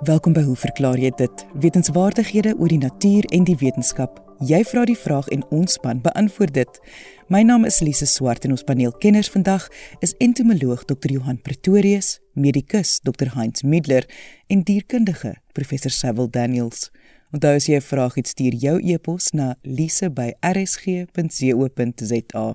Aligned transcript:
Welkom 0.00 0.32
by 0.32 0.42
Hoe 0.42 0.56
verklaar 0.56 0.98
jy 0.98 1.10
dit? 1.16 1.46
Wetenskapwaardighede 1.60 2.54
oor 2.56 2.68
die 2.72 2.80
natuur 2.80 3.24
en 3.36 3.44
die 3.44 3.56
wetenskap. 3.60 4.16
Jy 4.48 4.62
vra 4.64 4.86
die 4.88 4.96
vraag 4.96 5.28
en 5.28 5.44
ons 5.52 5.76
span 5.76 6.00
beantwoord 6.00 6.54
dit. 6.56 6.80
My 7.28 7.42
naam 7.44 7.68
is 7.68 7.82
Lise 7.84 8.08
Swart 8.08 8.48
en 8.48 8.56
ons 8.56 8.64
paneelkenners 8.64 9.28
vandag 9.30 9.68
is 10.00 10.16
entomoloog 10.24 10.88
Dr. 10.88 11.12
Johan 11.12 11.36
Pretorius, 11.44 12.16
medikus 12.32 12.96
Dr. 13.04 13.36
Heinz 13.36 13.60
Middler 13.62 14.08
en 14.48 14.64
dierkundige 14.64 15.36
Professor 15.52 15.92
Sewil 15.92 16.32
Daniels. 16.32 16.88
Onthou 17.30 17.54
as 17.54 17.66
jy 17.68 17.76
'n 17.76 17.80
vraag 17.80 18.14
het, 18.14 18.28
stuur 18.28 18.54
jou 18.54 18.80
e-pos 18.80 19.32
na 19.32 19.56
lise@rsg.co.za. 19.62 22.54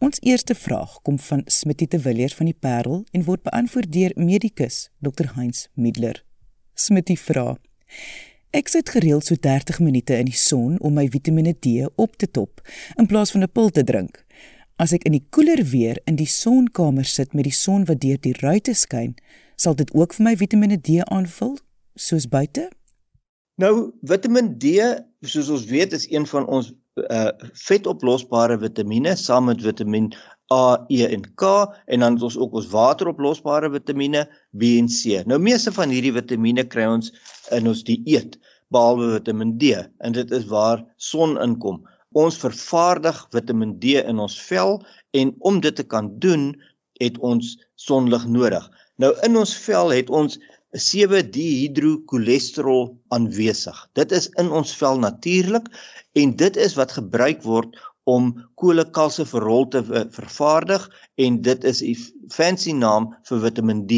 Ons 0.00 0.16
eerste 0.24 0.54
vraag 0.54 0.94
kom 1.04 1.18
van 1.20 1.42
Smitty 1.44 1.84
de 1.92 1.98
Villiers 2.00 2.34
van 2.34 2.48
die 2.48 2.56
Parel 2.56 3.02
en 3.12 3.24
word 3.26 3.42
beantwoord 3.44 3.90
deur 3.92 4.14
medikus 4.16 4.86
Dr 5.04 5.34
Heinz 5.34 5.66
Middler. 5.76 6.22
Smitty 6.72 7.18
vra: 7.20 7.58
Ek 8.56 8.72
sit 8.72 8.88
gereeld 8.88 9.28
so 9.28 9.36
30 9.36 9.82
minute 9.84 10.16
in 10.16 10.30
die 10.30 10.40
son 10.40 10.78
om 10.80 10.96
my 10.96 11.04
Vitamiene 11.12 11.52
D 11.52 11.84
op 12.00 12.16
te 12.16 12.30
top 12.30 12.64
in 12.96 13.10
plaas 13.12 13.34
van 13.36 13.44
'n 13.44 13.52
pil 13.52 13.68
te 13.68 13.84
drink. 13.84 14.24
As 14.76 14.96
ek 14.96 15.04
in 15.04 15.12
die 15.12 15.26
koeler 15.28 15.60
weer 15.68 16.00
in 16.06 16.16
die 16.16 16.32
sonkamer 16.32 17.04
sit 17.04 17.34
met 17.34 17.44
die 17.44 17.58
son 17.60 17.84
wat 17.84 18.00
deur 18.00 18.20
die 18.20 18.36
ruitte 18.40 18.74
skyn, 18.74 19.14
sal 19.56 19.74
dit 19.74 19.92
ook 19.92 20.14
vir 20.14 20.24
my 20.24 20.36
Vitamiene 20.36 20.80
D 20.80 21.04
aanvul 21.04 21.58
soos 21.94 22.26
buite? 22.28 22.70
Nou, 23.60 23.92
Vitamiin 24.00 24.54
D, 24.58 24.80
soos 25.20 25.50
ons 25.52 25.64
weet, 25.68 25.92
is 25.92 26.06
een 26.08 26.26
van 26.26 26.46
ons 26.46 26.72
uh 26.98 27.30
vetoplosbare 27.54 28.58
vitamiene 28.58 29.14
saam 29.16 29.46
met 29.46 29.62
Vitamiin 29.62 30.10
A, 30.52 30.86
E 30.90 31.06
en 31.06 31.22
K 31.38 31.42
en 31.86 32.00
dan 32.00 32.14
het 32.14 32.22
ons 32.22 32.38
ook 32.38 32.56
ons 32.58 32.70
wateroplosbare 32.72 33.70
vitamiene 33.70 34.24
B 34.50 34.72
en 34.80 34.88
C. 34.90 35.22
Nou 35.26 35.38
meeste 35.38 35.72
van 35.72 35.92
hierdie 35.94 36.14
vitamiene 36.16 36.64
kry 36.66 36.88
ons 36.90 37.12
in 37.54 37.70
ons 37.70 37.84
dieet 37.86 38.34
behalwe 38.74 39.12
Vitamiin 39.14 39.56
D 39.58 39.76
en 40.02 40.18
dit 40.18 40.34
is 40.34 40.48
waar 40.50 40.82
son 40.96 41.38
inkom. 41.38 41.84
Ons 42.18 42.40
vervaardig 42.42 43.22
Vitamiin 43.30 43.78
D 43.78 44.02
in 44.02 44.18
ons 44.18 44.34
vel 44.48 44.80
en 45.14 45.34
om 45.46 45.60
dit 45.62 45.74
te 45.74 45.86
kan 45.86 46.10
doen, 46.18 46.50
het 47.00 47.18
ons 47.24 47.54
sonlig 47.78 48.26
nodig. 48.26 48.66
Nou 48.98 49.14
in 49.24 49.38
ons 49.38 49.54
vel 49.64 49.94
het 49.94 50.10
ons 50.10 50.40
7-dihydrocholesterol 50.76 52.96
aanwesig. 53.08 53.88
Dit 53.98 54.12
is 54.12 54.28
in 54.38 54.50
ons 54.50 54.76
vel 54.78 54.98
natuurlik 55.02 55.66
en 56.18 56.36
dit 56.36 56.56
is 56.56 56.74
wat 56.78 56.92
gebruik 56.98 57.42
word 57.42 57.76
om 58.10 58.32
kolekalsiferol 58.60 59.68
te 59.70 59.82
vervaardig 60.14 60.88
en 61.18 61.42
dit 61.42 61.64
is 61.64 61.82
'n 61.82 61.96
fancy 62.30 62.72
naam 62.72 63.14
vir 63.28 63.40
Vitamiin 63.40 63.86
D. 63.86 63.92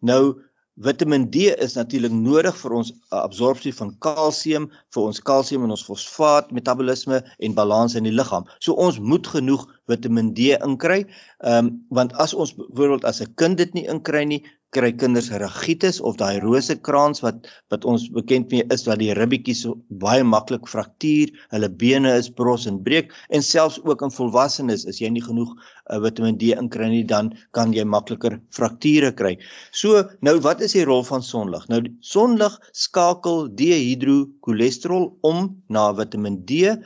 Nou 0.00 0.42
Vitamiin 0.76 1.30
D 1.30 1.36
is 1.36 1.74
natuurlik 1.74 2.12
nodig 2.12 2.56
vir 2.60 2.72
ons 2.72 2.92
absorpsie 3.08 3.72
van 3.72 3.96
kalsium, 3.98 4.70
vir 4.92 5.02
ons 5.02 5.20
kalsium 5.20 5.64
en 5.64 5.70
ons 5.70 5.84
fosfaat 5.84 6.52
metabolisme 6.52 7.22
en 7.38 7.54
balans 7.54 7.96
in 7.96 8.04
die 8.04 8.12
liggaam. 8.12 8.44
So 8.60 8.72
ons 8.72 8.98
moet 8.98 9.26
genoeg 9.26 9.64
Vitamiin 9.88 10.34
D 10.34 10.52
inkry. 10.60 11.06
Ehm 11.40 11.66
um, 11.66 11.84
want 11.88 12.12
as 12.20 12.34
ons 12.34 12.54
byvoorbeeld 12.54 13.04
as 13.04 13.22
'n 13.22 13.34
kind 13.34 13.56
dit 13.56 13.74
nie 13.74 13.88
inkry 13.88 14.24
nie, 14.24 14.44
kry 14.76 14.92
kinders 15.00 15.30
ragitis 15.42 15.98
of 16.04 16.18
daai 16.20 16.38
rosekrans 16.44 17.22
wat 17.24 17.48
wat 17.72 17.86
ons 17.88 18.06
bekend 18.12 18.52
mee 18.52 18.66
is 18.74 18.84
dat 18.86 19.00
die 19.00 19.14
ribbetjies 19.16 19.62
so 19.64 19.78
baie 20.02 20.24
maklik 20.24 20.68
fraktuur, 20.70 21.32
hulle 21.54 21.70
bene 21.82 22.12
is 22.20 22.28
bros 22.40 22.66
en 22.70 22.82
breek 22.84 23.12
en 23.34 23.44
selfs 23.44 23.80
ook 23.84 24.04
in 24.06 24.14
volwassenes 24.14 24.86
as 24.90 25.00
jy 25.00 25.10
nie 25.14 25.24
genoeg 25.24 25.54
uh, 25.56 25.98
Vitamiin 26.04 26.38
D 26.40 26.52
inkry 26.54 26.90
nie 26.92 27.04
dan 27.08 27.32
kan 27.56 27.74
jy 27.76 27.86
makliker 27.88 28.38
frakture 28.54 29.12
kry. 29.16 29.36
So 29.72 30.04
nou 30.26 30.36
wat 30.44 30.64
is 30.66 30.76
die 30.76 30.86
rol 30.88 31.04
van 31.08 31.24
sonlig? 31.24 31.66
Nou 31.72 31.82
sonlig 32.04 32.58
skakel 32.76 33.46
dihydrocholesterol 33.58 35.10
om 35.26 35.54
na 35.72 35.88
Vitamiin 35.96 36.42
D 36.48 36.76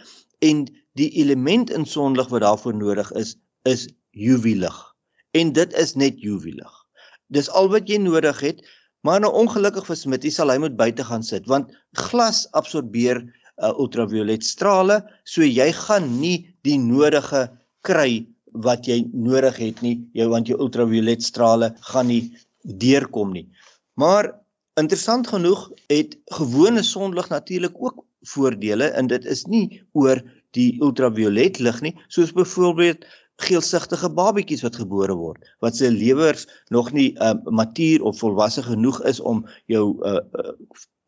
en 0.46 0.66
die 0.98 1.10
element 1.22 1.70
in 1.70 1.86
sonlig 1.86 2.30
wat 2.32 2.46
daarvoor 2.46 2.76
nodig 2.76 3.12
is 3.18 3.36
is 3.68 3.88
UV-lig. 4.14 4.76
En 5.36 5.52
dit 5.52 5.74
is 5.78 5.94
net 5.94 6.22
UV-lig. 6.24 6.79
Dis 7.34 7.50
al 7.50 7.70
wat 7.72 7.88
jy 7.90 8.00
nodig 8.02 8.40
het. 8.44 8.62
Maar 9.06 9.22
nou 9.24 9.30
ongelukkig 9.32 9.86
vir 9.88 9.96
Smit, 9.96 10.26
hy 10.26 10.32
sal 10.34 10.52
hy 10.52 10.58
moet 10.60 10.76
buite 10.76 11.04
gaan 11.08 11.22
sit 11.24 11.46
want 11.48 11.70
glas 11.96 12.44
absorbeer 12.58 13.22
uh, 13.22 13.72
ultraviolet 13.72 14.44
strale, 14.44 15.00
so 15.24 15.46
jy 15.46 15.70
gaan 15.76 16.10
nie 16.20 16.50
die 16.66 16.76
nodige 16.80 17.46
kry 17.86 18.26
wat 18.52 18.88
jy 18.90 19.04
nodig 19.14 19.56
het 19.62 19.80
nie, 19.84 19.96
jou 20.16 20.28
want 20.32 20.50
jou 20.50 20.58
ultraviolet 20.60 21.22
strale 21.24 21.72
gaan 21.92 22.10
nie 22.10 22.22
deurkom 22.60 23.32
nie. 23.32 23.46
Maar 23.96 24.34
interessant 24.80 25.28
genoeg 25.30 25.68
het 25.92 26.16
gewone 26.36 26.82
sonlig 26.84 27.30
natuurlik 27.30 27.78
ook 27.78 28.04
voordele 28.34 28.90
en 28.98 29.08
dit 29.08 29.24
is 29.24 29.46
nie 29.48 29.80
oor 29.96 30.20
die 30.56 30.74
ultraviolet 30.82 31.60
lig 31.62 31.80
nie, 31.84 31.94
soos 32.08 32.34
byvoorbeeld 32.36 33.06
geelsigtige 33.40 34.10
babetjies 34.10 34.62
wat 34.66 34.76
gebore 34.76 35.16
word 35.16 35.44
wat 35.64 35.76
se 35.76 35.90
lewers 35.90 36.46
nog 36.68 36.92
nie 36.92 37.10
uh, 37.16 37.34
matuur 37.44 38.02
of 38.02 38.18
volwasse 38.18 38.62
genoeg 38.62 39.02
is 39.12 39.20
om 39.20 39.46
jou 39.66 39.84
uh, 40.04 40.20
uh, 40.32 40.54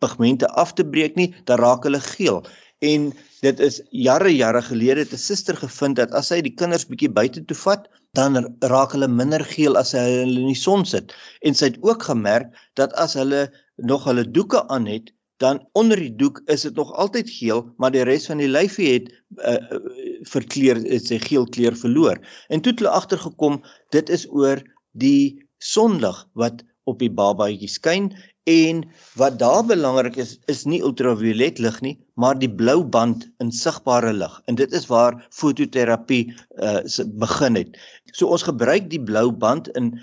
pigmente 0.03 0.49
af 0.49 0.75
te 0.75 0.85
breek 0.85 1.17
nie, 1.21 1.31
dan 1.47 1.61
raak 1.63 1.87
hulle 1.87 2.01
geel. 2.03 2.43
En 2.83 3.11
dit 3.45 3.61
is 3.67 3.79
jare 3.95 4.31
jare 4.35 4.63
gelede 4.67 5.05
het 5.05 5.15
'n 5.15 5.25
suster 5.25 5.57
gevind 5.57 5.97
dat 6.01 6.15
as 6.21 6.31
sy 6.33 6.41
die 6.43 6.55
kinders 6.61 6.89
bietjie 6.91 7.13
buite 7.19 7.45
toe 7.47 7.59
vat, 7.65 7.87
dan 8.19 8.39
raak 8.75 8.93
hulle 8.97 9.09
minder 9.09 9.45
geel 9.55 9.79
as 9.79 9.95
hulle 9.97 10.41
in 10.43 10.51
die 10.51 10.63
son 10.67 10.85
sit. 10.85 11.15
En 11.47 11.55
sy 11.55 11.71
het 11.71 11.79
ook 11.83 12.03
gemerk 12.11 12.51
dat 12.81 12.93
as 13.05 13.15
hulle 13.21 13.43
nog 13.77 14.05
hulle 14.11 14.27
doeke 14.39 14.67
aan 14.69 14.87
het, 14.87 15.13
dan 15.37 15.69
onder 15.73 15.99
die 15.99 16.15
doek 16.17 16.43
is 16.53 16.67
dit 16.67 16.75
nog 16.75 16.93
altyd 16.93 17.31
geel, 17.31 17.65
maar 17.77 17.93
die 17.95 18.05
res 18.07 18.29
van 18.31 18.43
die 18.43 18.51
lyfie 18.51 18.91
het 18.93 19.09
uh, 19.39 19.79
verkleur 20.31 20.79
het 20.83 21.09
sy 21.09 21.19
geel 21.23 21.49
kleur 21.55 21.77
verloor. 21.79 22.21
En 22.49 22.63
toe 22.63 22.73
het 22.73 22.83
hulle 22.83 22.93
agtergekom 22.95 23.63
dit 23.95 24.13
is 24.13 24.27
oor 24.31 24.63
die 24.93 25.43
sonlig 25.63 26.21
wat 26.39 26.63
op 26.91 26.99
die 27.03 27.11
babatjie 27.11 27.71
skyn 27.71 28.11
en 28.51 28.83
wat 29.19 29.39
daar 29.39 29.63
belangrik 29.67 30.17
is 30.19 30.35
is 30.51 30.65
nie 30.67 30.83
ultraviolet 30.83 31.61
lig 31.63 31.77
nie, 31.87 31.95
maar 32.19 32.39
die 32.39 32.51
blou 32.51 32.83
band 32.83 33.29
in 33.43 33.53
sigbare 33.55 34.13
lig. 34.13 34.35
En 34.51 34.59
dit 34.59 34.73
is 34.75 34.89
waar 34.91 35.21
fototerapie 35.31 36.25
uh, 36.59 36.81
begin 37.23 37.59
het. 37.61 37.79
So 38.19 38.35
ons 38.35 38.47
gebruik 38.47 38.91
die 38.91 39.03
blou 39.03 39.31
band 39.31 39.71
in 39.79 39.95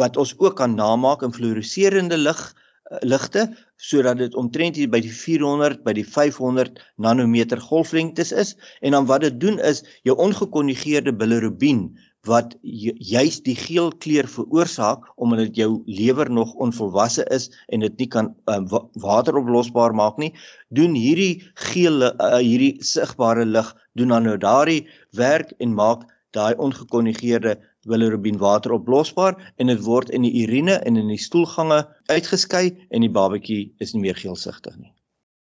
wat 0.00 0.16
ons 0.16 0.32
ook 0.40 0.56
kan 0.56 0.74
namaak 0.74 1.22
in 1.22 1.36
fluoreserende 1.36 2.16
lig 2.16 2.40
uh, 2.40 2.64
ligte 3.02 3.48
sodat 3.76 4.18
dit 4.18 4.34
omtrent 4.34 4.76
hier 4.78 4.90
by 4.90 5.00
die 5.02 5.12
400 5.12 5.82
by 5.84 5.94
die 5.96 6.06
500 6.06 6.78
nanometer 7.02 7.60
golflengtes 7.60 8.32
is. 8.32 8.54
En 8.80 8.96
dan 8.96 9.08
wat 9.10 9.26
dit 9.26 9.40
doen 9.40 9.58
is 9.58 9.82
jou 10.06 10.16
ongekonjugeerde 10.16 11.14
bilirubin 11.16 11.88
wat 12.26 12.56
juis 12.62 13.38
die 13.46 13.54
geel 13.54 13.92
kleur 14.02 14.26
veroorsaak 14.30 15.04
omdat 15.14 15.46
dit 15.46 15.60
jou 15.62 15.70
lewer 15.86 16.30
nog 16.30 16.54
onvolwasse 16.62 17.26
is 17.30 17.48
en 17.70 17.84
dit 17.86 18.00
nie 18.02 18.08
kan 18.10 18.32
uh, 18.50 18.58
wateroplosbaar 19.02 19.94
maak 19.94 20.18
nie 20.18 20.32
doen 20.74 20.96
hierdie 20.98 21.44
geel 21.70 22.08
uh, 22.08 22.38
hierdie 22.42 22.82
sigbare 22.82 23.46
lig 23.46 23.70
doen 23.98 24.14
dan 24.14 24.26
nou 24.26 24.36
daardie 24.42 24.86
werk 25.14 25.54
en 25.62 25.76
maak 25.78 26.02
daai 26.36 26.54
ongekonjugeerde 26.58 27.56
bilirubin 27.86 28.38
water 28.38 28.72
oplosbaar 28.76 29.36
en 29.56 29.72
dit 29.72 29.82
word 29.86 30.10
in 30.10 30.26
die 30.26 30.32
urine 30.44 30.78
en 30.88 30.96
in 30.96 31.08
die 31.08 31.20
stoelgange 31.20 31.84
uitgeskei 32.12 32.66
en 32.90 33.06
die 33.06 33.12
babatjie 33.12 33.74
is 33.78 33.94
nie 33.94 34.02
meer 34.04 34.18
geelsigtig 34.18 34.76
nie. 34.76 34.92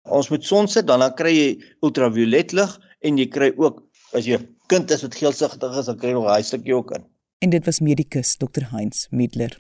Ons 0.08 0.30
moet 0.32 0.44
son 0.44 0.68
sit 0.68 0.86
dan 0.88 1.00
dan 1.04 1.14
kry 1.14 1.34
jy 1.34 1.48
ultraviolet 1.84 2.54
lig 2.56 2.78
en 3.04 3.18
jy 3.20 3.28
kry 3.28 3.52
ook 3.56 3.82
as 4.14 4.26
jy 4.26 4.38
'n 4.38 4.48
kind 4.68 4.90
is 4.90 5.02
wat 5.02 5.14
geelsigtig 5.14 5.78
is 5.78 5.86
dan 5.86 5.98
kry 5.98 6.08
jy 6.08 6.14
nog 6.14 6.28
daai 6.28 6.42
stukkie 6.42 6.74
ook 6.74 6.90
in. 6.96 7.04
En 7.38 7.50
dit 7.50 7.64
was 7.64 7.80
medikus 7.80 8.36
Dr 8.36 8.70
Heinz 8.70 9.06
Middler. 9.10 9.58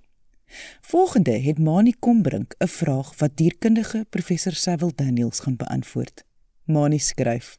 Volgende 0.80 1.30
het 1.30 1.58
Mani 1.58 1.92
Kombrink 1.98 2.54
'n 2.58 2.66
vraag 2.66 3.18
wat 3.18 3.36
dierkundige 3.36 4.06
professor 4.10 4.52
Sewil 4.52 4.92
Daniels 4.94 5.40
gaan 5.40 5.56
beantwoord. 5.56 6.24
Mani 6.64 6.98
skryf: 6.98 7.56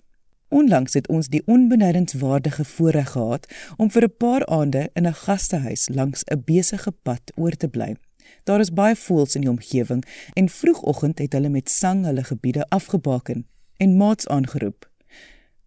Onlangs 0.49 0.93
het 0.93 1.07
ons 1.07 1.27
die 1.27 1.41
onbenadingswaardige 1.45 2.65
voorreg 2.65 3.11
gehad 3.11 3.47
om 3.77 3.91
vir 3.91 4.03
'n 4.03 4.17
paar 4.17 4.45
aande 4.45 4.89
in 4.93 5.07
'n 5.07 5.13
gastehuis 5.13 5.89
langs 5.93 6.23
'n 6.23 6.41
besige 6.45 6.91
pad 6.91 7.21
oor 7.35 7.51
te 7.51 7.67
bly. 7.67 7.95
Daar 8.43 8.59
is 8.59 8.73
baie 8.73 8.95
voëls 8.95 9.35
in 9.35 9.41
die 9.41 9.49
omgewing 9.49 10.05
en 10.33 10.49
vroegoggend 10.49 11.19
het 11.19 11.33
hulle 11.33 11.49
met 11.49 11.69
sang 11.69 12.05
hulle 12.05 12.23
gebiede 12.23 12.65
afgebaken 12.69 13.47
en 13.77 13.97
maats 13.97 14.27
aangeroep. 14.27 14.91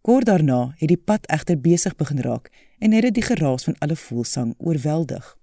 Kort 0.00 0.26
daarna 0.26 0.74
het 0.76 0.88
die 0.88 1.02
pad 1.04 1.26
egter 1.26 1.60
besig 1.60 1.96
begin 1.96 2.20
raak 2.20 2.50
en 2.78 2.92
het 2.92 3.02
dit 3.02 3.14
die 3.14 3.22
geraas 3.22 3.64
van 3.64 3.78
alle 3.78 3.96
voëlsang 3.96 4.54
oorweldig. 4.58 5.36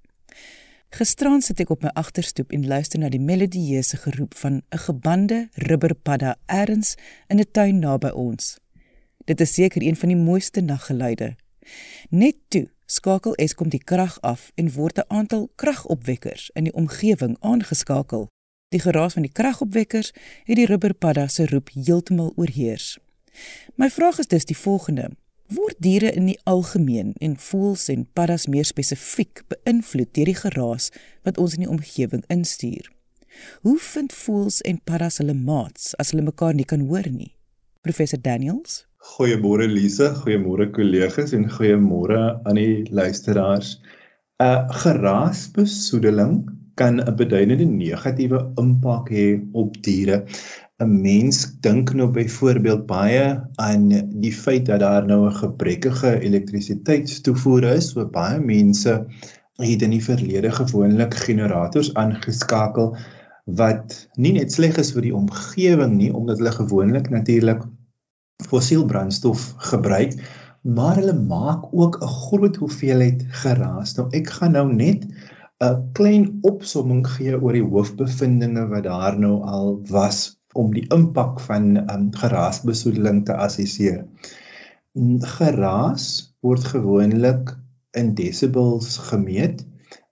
Gisterand 0.90 1.44
sit 1.44 1.60
ek 1.60 1.70
op 1.70 1.84
my 1.86 1.90
agterstoep 1.94 2.52
en 2.52 2.68
luister 2.68 3.00
na 3.00 3.10
die 3.10 3.22
melodieuse 3.22 3.98
geroep 3.98 4.34
van 4.36 4.62
'n 4.70 4.78
gebande 4.78 5.48
rubberpadda 5.54 6.36
ergens 6.46 6.96
in 7.28 7.40
'n 7.40 7.52
tuin 7.52 7.80
naby 7.80 8.10
ons. 8.10 8.60
Dit 9.30 9.42
is 9.42 9.54
seker 9.54 9.82
een 9.82 9.96
van 9.96 10.10
die 10.10 10.18
mooiste 10.18 10.62
naggeluide. 10.62 11.36
Net 12.10 12.36
toe 12.48 12.66
skakel 12.86 13.36
Eskom 13.36 13.70
die 13.70 13.84
krag 13.84 14.16
af 14.26 14.52
en 14.56 14.72
word 14.74 14.98
'n 14.98 15.06
aantal 15.08 15.50
kragopwekkers 15.56 16.50
in 16.54 16.64
die 16.64 16.74
omgewing 16.74 17.38
aangeskakel. 17.40 18.28
Die 18.70 18.80
geraas 18.80 19.14
van 19.14 19.22
die 19.22 19.32
kragopwekkers 19.32 20.12
het 20.44 20.56
die 20.56 20.66
rubberpadda 20.66 21.28
se 21.28 21.46
roep 21.46 21.70
heeltemal 21.74 22.34
oorheers. 22.36 22.98
My 23.76 23.90
vraag 23.90 24.20
is 24.20 24.28
dus 24.28 24.46
die 24.46 24.58
volgende: 24.58 25.10
Word 25.48 25.76
diere 25.78 26.12
in 26.12 26.26
die 26.26 26.40
algemeen 26.44 27.14
en 27.18 27.38
voëls 27.38 27.88
en 27.88 28.10
paddas 28.14 28.48
meer 28.48 28.66
spesifiek 28.66 29.44
beïnvloed 29.48 30.14
deur 30.14 30.26
die 30.26 30.36
geraas 30.36 30.90
wat 31.22 31.38
ons 31.38 31.54
in 31.54 31.60
die 31.60 31.70
omgewing 31.70 32.24
instuur? 32.28 32.92
Hoe 33.62 33.80
vind 33.80 34.14
voëls 34.14 34.62
en 34.62 34.82
paddas 34.84 35.18
hulle 35.18 35.34
maats 35.34 35.96
as 35.96 36.10
hulle 36.10 36.24
mekaar 36.24 36.54
nie 36.54 36.66
kan 36.66 36.80
hoor 36.80 37.10
nie? 37.10 37.36
Professor 37.82 38.22
Daniels? 38.22 38.89
Goeiemôre 39.00 39.66
Lise, 39.72 40.10
goeiemôre 40.22 40.66
kollegas 40.76 41.32
en 41.36 41.46
goeiemôre 41.48 42.18
aan 42.44 42.58
die 42.60 42.84
luisteraars. 42.92 43.70
'n 44.40 44.48
uh, 44.48 44.66
Geraasbesoedeling 44.82 46.34
kan 46.82 47.00
'n 47.00 47.16
beduidende 47.22 47.68
negatiewe 47.68 48.42
impak 48.64 49.08
hê 49.16 49.28
op 49.62 49.80
diere. 49.88 50.18
'n 50.84 50.92
mens 51.06 51.40
dink 51.68 51.94
nou 51.94 52.10
byvoorbeeld 52.20 52.86
baie 52.92 53.24
aan 53.56 53.88
die 54.26 54.34
feit 54.44 54.66
dat 54.66 54.84
daar 54.84 55.08
nou 55.08 55.22
'n 55.28 55.40
gebrekkige 55.44 56.20
elektrisiteitstoevoer 56.20 57.72
is, 57.80 57.90
so 57.96 58.06
baie 58.20 58.40
mense 58.40 59.00
het 59.64 59.82
in 59.82 59.96
die 59.96 60.04
verlede 60.04 60.52
gewoonlik 60.52 61.14
generators 61.14 61.94
aangeskakel 61.94 62.96
wat 63.46 64.08
nie 64.16 64.34
net 64.34 64.52
sleg 64.52 64.78
is 64.78 64.92
vir 64.96 65.08
die 65.08 65.16
omgewing 65.16 65.96
nie 65.98 66.14
omdat 66.14 66.38
hulle 66.40 66.58
gewoonlik 66.62 67.10
natuurlik 67.10 67.64
fossiel 68.48 68.86
brandstof 68.86 69.54
gebruik, 69.72 70.16
maar 70.62 70.96
hulle 70.96 71.16
maak 71.16 71.68
ook 71.72 72.00
'n 72.02 72.08
groot 72.08 72.56
hoeveelheid 72.56 73.26
geraas. 73.44 73.96
Nou 73.96 74.08
ek 74.12 74.30
gaan 74.30 74.52
nou 74.52 74.74
net 74.74 75.06
'n 75.60 75.92
klein 75.94 76.40
opsomming 76.42 77.08
gee 77.08 77.42
oor 77.42 77.54
die 77.54 77.64
hoofbevindinge 77.64 78.68
wat 78.68 78.84
daar 78.84 79.20
nou 79.20 79.42
al 79.44 79.82
was 79.90 80.40
om 80.54 80.74
die 80.74 80.86
impak 80.96 81.40
van 81.40 81.78
um, 81.78 82.06
geraasbesoedeling 82.16 83.26
te 83.26 83.36
assesseer. 83.36 84.06
Geraas 85.38 86.06
word 86.42 86.64
gewoonlik 86.64 87.58
in 87.92 88.14
desibels 88.16 88.98
gemeet 89.10 89.66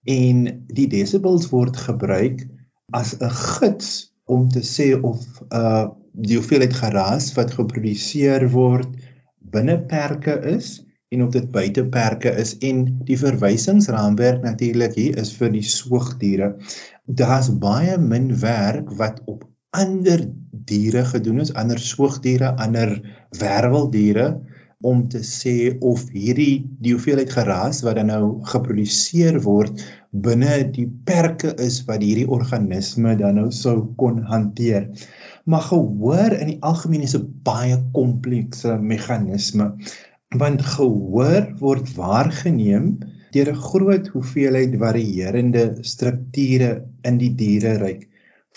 en 0.03 0.43
die 0.67 0.87
desibels 0.87 1.49
word 1.49 1.77
gebruik 1.77 2.45
as 2.91 3.15
'n 3.19 3.29
gids 3.29 3.89
om 4.27 4.47
te 4.51 4.63
sê 4.65 4.91
of 4.95 5.23
uh, 5.49 5.87
die 6.11 6.37
hoeveelheid 6.39 6.75
geraas 6.75 7.31
wat 7.37 7.55
geproduseer 7.55 8.47
word 8.53 8.89
binne 9.53 9.77
perke 9.89 10.35
is 10.51 10.81
en 11.15 11.23
of 11.23 11.31
dit 11.31 11.47
buite 11.51 11.85
perke 11.91 12.33
is 12.41 12.57
en 12.67 12.81
die 13.07 13.17
verwysingsraamwerk 13.19 14.43
natuurlik 14.43 14.97
hier 14.99 15.19
is 15.21 15.31
vir 15.39 15.53
die 15.53 15.63
soogdiere. 15.63 16.49
Daar's 17.07 17.47
baie 17.61 17.95
min 18.01 18.33
werk 18.41 18.91
wat 18.99 19.21
op 19.31 19.45
ander 19.71 20.25
diere 20.67 21.05
gedoen 21.07 21.39
is, 21.45 21.53
ander 21.55 21.79
soogdiere, 21.79 22.51
ander 22.59 22.97
werweldiere 23.39 24.27
om 24.85 25.07
te 25.09 25.23
sê 25.25 25.73
of 25.81 26.03
hierdie 26.13 26.67
die 26.83 26.93
hoeveelheid 26.93 27.31
geraas 27.33 27.79
wat 27.85 27.97
dan 27.97 28.11
nou 28.11 28.25
geproduseer 28.45 29.39
word 29.45 29.81
binne 30.11 30.59
die 30.75 30.85
perke 31.07 31.55
is 31.65 31.79
wat 31.87 32.03
hierdie 32.05 32.27
organisme 32.29 33.15
dan 33.17 33.39
nou 33.41 33.47
sou 33.51 33.77
kon 33.97 34.21
hanteer. 34.29 34.91
Maar 35.49 35.65
gehoor 35.71 36.35
in 36.37 36.51
die 36.53 36.61
algemeen 36.61 37.07
is 37.07 37.15
'n 37.17 37.25
baie 37.43 37.77
komplekse 37.93 38.77
meganisme 38.77 39.73
want 40.35 40.61
gehoor 40.61 41.53
word 41.59 41.89
waargeneem 41.95 42.99
deur 43.33 43.49
'n 43.53 43.63
groot 43.69 44.07
hoeveelheid 44.13 44.77
varierende 44.77 45.65
strukture 45.81 46.71
in 47.03 47.17
die 47.17 47.33
diereryk 47.41 48.05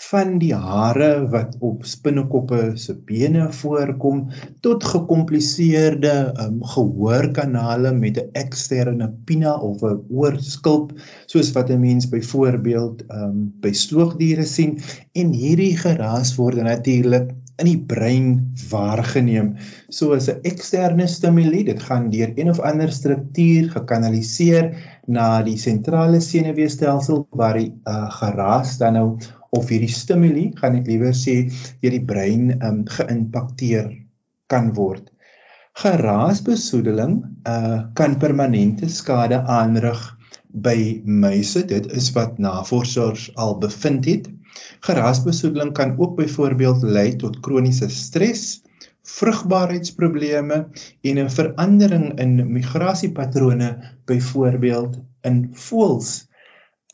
van 0.01 0.37
die 0.41 0.53
hare 0.57 1.09
wat 1.31 1.57
op 1.63 1.83
spinnekoppe 1.85 2.59
se 2.83 2.95
bene 3.07 3.47
voorkom 3.53 4.23
tot 4.65 4.85
gekompliseerde 4.93 6.13
um, 6.43 6.61
gehoorkanale 6.73 7.91
met 7.93 8.17
'n 8.17 8.29
eksterne 8.43 9.11
pinna 9.25 9.53
of 9.69 9.83
'n 9.83 10.01
oorskulp 10.09 10.93
soos 11.25 11.51
wat 11.57 11.69
'n 11.69 11.79
mens 11.79 12.09
byvoorbeeld 12.09 13.03
um, 13.09 13.53
by 13.61 13.71
stoogdiere 13.71 14.45
sien. 14.45 14.79
En 15.13 15.33
hierdie 15.33 15.77
geraas 15.77 16.35
word 16.35 16.61
natuurlik 16.61 17.29
in 17.61 17.67
die 17.69 17.83
brein 17.93 18.53
waargeneem. 18.69 19.55
Soos 19.89 20.29
'n 20.29 20.41
eksterne 20.41 21.07
stimule 21.07 21.63
dit 21.63 21.83
gaan 21.83 22.09
deur 22.09 22.31
een 22.35 22.49
of 22.49 22.59
ander 22.59 22.91
struktuur 22.91 23.69
gekanaliseer 23.69 24.73
na 25.07 25.43
die 25.43 25.57
sentrale 25.57 26.19
senuweestelsel 26.19 27.27
waar 27.29 27.57
die 27.57 27.73
uh, 27.85 28.09
geraas 28.11 28.77
dan 28.77 28.93
nou 28.93 29.07
of 29.51 29.69
hierdie 29.71 29.91
stimule, 29.91 30.49
gaan 30.59 30.77
ek 30.79 30.87
liewer 30.87 31.15
sê, 31.17 31.35
deur 31.83 31.95
die 31.95 32.05
brein 32.07 32.53
um, 32.63 32.83
geïmpakteer 32.87 33.89
kan 34.51 34.71
word. 34.77 35.11
Geraasbesoedeling 35.81 37.21
uh 37.47 37.83
kan 37.95 38.17
permanente 38.19 38.89
skade 38.91 39.39
aanrig 39.47 40.01
by 40.51 41.01
muise. 41.05 41.63
Dit 41.67 41.87
is 41.95 42.11
wat 42.15 42.39
navorsers 42.43 43.29
al 43.39 43.55
bevind 43.63 44.07
het. 44.09 44.27
Geraasbesoedeling 44.87 45.71
kan 45.73 45.95
ook 45.97 46.17
byvoorbeeld 46.17 46.83
lei 46.83 47.15
tot 47.15 47.39
kroniese 47.39 47.87
stres, 47.89 48.61
vrugbaarheidsprobleme 49.07 50.57
en 51.01 51.19
'n 51.19 51.29
verandering 51.29 52.19
in 52.19 52.51
migrasiepatrone 52.53 53.69
byvoorbeeld 54.05 54.99
in 55.21 55.49
voëls. 55.53 56.27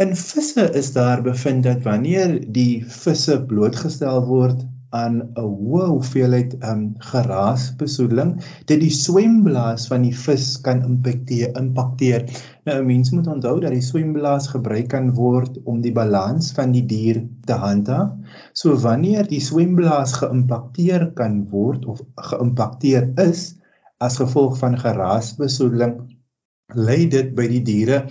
In 0.03 0.11
visse 0.15 0.63
is 0.77 0.91
daar 0.93 1.21
bevind 1.25 1.63
dat 1.65 1.79
wanneer 1.81 2.33
die 2.53 2.83
visse 2.85 3.37
blootgestel 3.49 4.19
word 4.27 4.59
aan 4.97 5.15
'n 5.21 5.45
hoë 5.45 5.87
hoeveelheid 5.93 6.53
um 6.71 6.83
geraasbesoedeling, 7.05 8.35
dit 8.71 8.83
die 8.83 8.91
swemblaas 8.97 9.87
van 9.93 10.05
die 10.05 10.13
vis 10.25 10.45
kan 10.67 10.83
impakteer. 10.89 11.57
impakteer. 11.63 12.27
Nou 12.69 12.77
'n 12.81 12.85
mens 12.91 13.09
moet 13.15 13.31
onthou 13.33 13.55
dat 13.65 13.73
die 13.73 13.87
swemblaas 13.89 14.51
gebruik 14.53 14.87
kan 14.93 15.09
word 15.23 15.57
om 15.63 15.81
die 15.81 15.95
balans 15.97 16.51
van 16.59 16.77
die 16.77 16.85
dier 16.85 17.23
te 17.49 17.57
handhaaf. 17.65 18.13
So 18.53 18.77
wanneer 18.87 19.27
die 19.27 19.41
swemblaas 19.49 20.13
geïmpakteer 20.21 21.11
kan 21.13 21.47
word 21.49 21.85
of 21.85 22.05
geïmpakteer 22.15 23.13
is 23.29 23.55
as 23.97 24.21
gevolg 24.21 24.57
van 24.61 24.77
geraasbesoedeling, 24.77 25.97
lei 26.75 27.07
dit 27.07 27.33
by 27.35 27.47
die 27.47 27.63
diere 27.63 28.05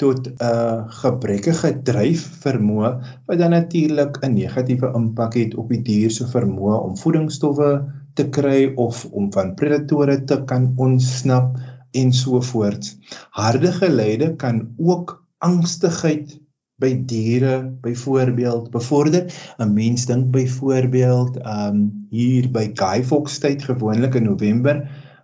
tot 0.00 0.28
'n 0.28 0.36
uh, 0.48 0.84
gebrekkige 1.02 1.70
dryfvermoë 1.88 2.90
wat 3.26 3.38
dan 3.38 3.56
natuurlik 3.56 4.20
'n 4.24 4.34
negatiewe 4.34 4.92
impak 5.00 5.34
het 5.40 5.56
op 5.62 5.68
die 5.74 5.82
dier 5.88 6.10
se 6.10 6.26
vermoë 6.34 6.76
om 6.86 6.96
voedingsstowwe 7.02 7.70
te 8.14 8.28
kry 8.36 8.60
of 8.86 9.04
om 9.10 9.32
van 9.32 9.54
predatore 9.54 10.16
te 10.24 10.42
kan 10.52 10.72
ontsnap 10.76 11.58
en 12.00 12.12
so 12.12 12.40
voort. 12.40 12.96
Harde 13.30 13.72
geleide 13.72 14.36
kan 14.36 14.62
ook 14.78 15.16
angstigheid 15.38 16.38
by 16.80 16.90
diere 17.04 17.54
byvoorbeeld 17.84 18.70
bevorder. 18.70 19.28
'n 19.58 19.72
Mens 19.74 20.06
dink 20.06 20.30
byvoorbeeld 20.30 21.36
um 21.44 22.06
hier 22.10 22.48
by 22.50 22.70
Guy 22.74 23.04
Fawkes 23.04 23.38
tyd 23.38 23.62
gewoonlik 23.62 24.14
in 24.14 24.24
November 24.24 24.80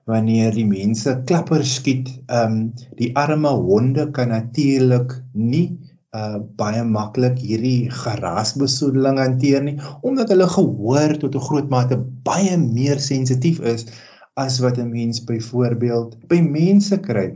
wanneer 0.07 0.55
die 0.55 0.67
mense 0.67 1.13
klappers 1.27 1.77
skiet, 1.81 2.11
ehm 2.31 2.53
um, 2.53 2.59
die 2.99 3.11
arme 3.19 3.51
honde 3.51 4.11
kan 4.15 4.31
natuurlik 4.35 5.19
nie 5.33 5.67
uh 6.17 6.39
baie 6.61 6.83
maklik 6.89 7.41
hierdie 7.43 7.91
geraasbesoedeling 7.93 9.19
hanteer 9.21 9.65
nie 9.67 9.75
omdat 10.07 10.31
hulle 10.33 10.47
gehoor 10.53 11.17
tot 11.23 11.35
'n 11.35 11.47
groot 11.49 11.73
mate 11.75 11.99
baie 12.29 12.57
meer 12.63 13.03
sensitief 13.07 13.59
is 13.75 13.87
as 14.45 14.61
wat 14.65 14.79
'n 14.79 14.93
mens 14.93 15.25
byvoorbeeld 15.31 16.17
by 16.31 16.41
mense 16.41 16.99
kry. 17.09 17.27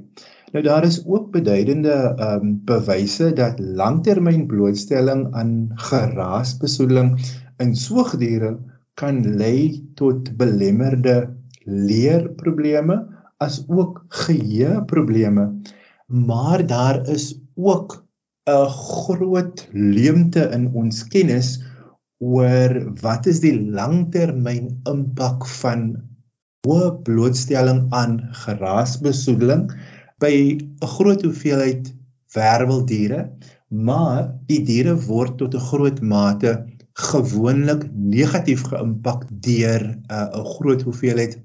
Nou 0.53 0.63
daar 0.65 0.85
is 0.85 1.03
ook 1.07 1.31
beduidende 1.33 1.97
ehm 1.97 2.47
um, 2.47 2.55
bewyse 2.71 3.33
dat 3.43 3.61
langtermyn 3.83 4.47
blootstelling 4.47 5.27
aan 5.35 5.53
geraasbesoedeling 5.91 7.19
in 7.59 7.75
soogdiere 7.77 8.57
kan 8.95 9.23
lei 9.43 9.91
tot 9.95 10.37
belemmerde 10.37 11.40
leerprobleme 11.71 12.99
as 13.41 13.65
ook 13.69 14.05
geheueprobleme. 14.09 15.47
Maar 16.07 16.67
daar 16.67 17.09
is 17.09 17.41
ook 17.55 18.05
'n 18.51 18.69
groot 18.69 19.69
leemte 19.73 20.43
in 20.57 20.71
ons 20.75 21.07
kennis 21.09 21.61
oor 22.19 22.93
wat 23.01 23.27
is 23.27 23.41
die 23.41 23.55
langtermyn 23.57 24.81
impak 24.91 25.47
van 25.47 25.85
hoë 26.67 26.91
blootstelling 27.07 27.87
aan 27.97 28.19
geraasbesoedeling 28.43 29.71
by 30.21 30.35
'n 30.59 30.91
groot 30.97 31.23
hoeveelheid 31.23 31.95
werweldiere 32.35 33.23
maar 33.71 34.35
die 34.51 34.61
diere 34.67 34.97
word 35.07 35.39
tot 35.39 35.55
'n 35.55 35.67
groot 35.71 36.01
mate 36.01 36.53
gewoonlik 36.93 37.87
negatief 37.95 38.63
geïmpak 38.73 39.25
deur 39.31 39.83
'n 39.87 40.03
uh, 40.11 40.45
groot 40.55 40.83
hoeveelheid 40.83 41.39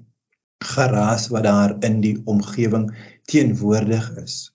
geraas 0.64 1.28
wat 1.28 1.42
daar 1.42 1.76
in 1.80 2.00
die 2.00 2.20
omgewing 2.24 2.90
teenwoordig 3.24 4.16
is. 4.22 4.52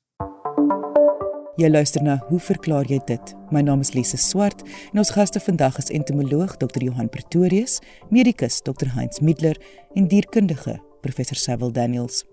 Jy 1.55 1.70
luister 1.70 2.01
na 2.01 2.15
Hoe 2.27 2.39
verklaar 2.39 2.88
jy 2.89 2.98
dit? 3.05 3.34
My 3.51 3.62
naam 3.62 3.84
is 3.84 3.93
Lise 3.93 4.17
Swart 4.17 4.63
en 4.91 5.01
ons 5.03 5.12
gaste 5.13 5.39
vandag 5.39 5.77
is 5.77 5.91
entomoloog 5.93 6.55
Dr. 6.58 6.81
Johan 6.84 7.10
Pretorius, 7.10 7.79
medikus 8.10 8.62
Dr. 8.62 8.93
Heinz 8.96 9.20
Middler 9.20 9.60
en 9.93 10.08
dierkundige 10.08 10.79
Professor 11.01 11.38
Sewil 11.38 11.72
Daniels. 11.72 12.24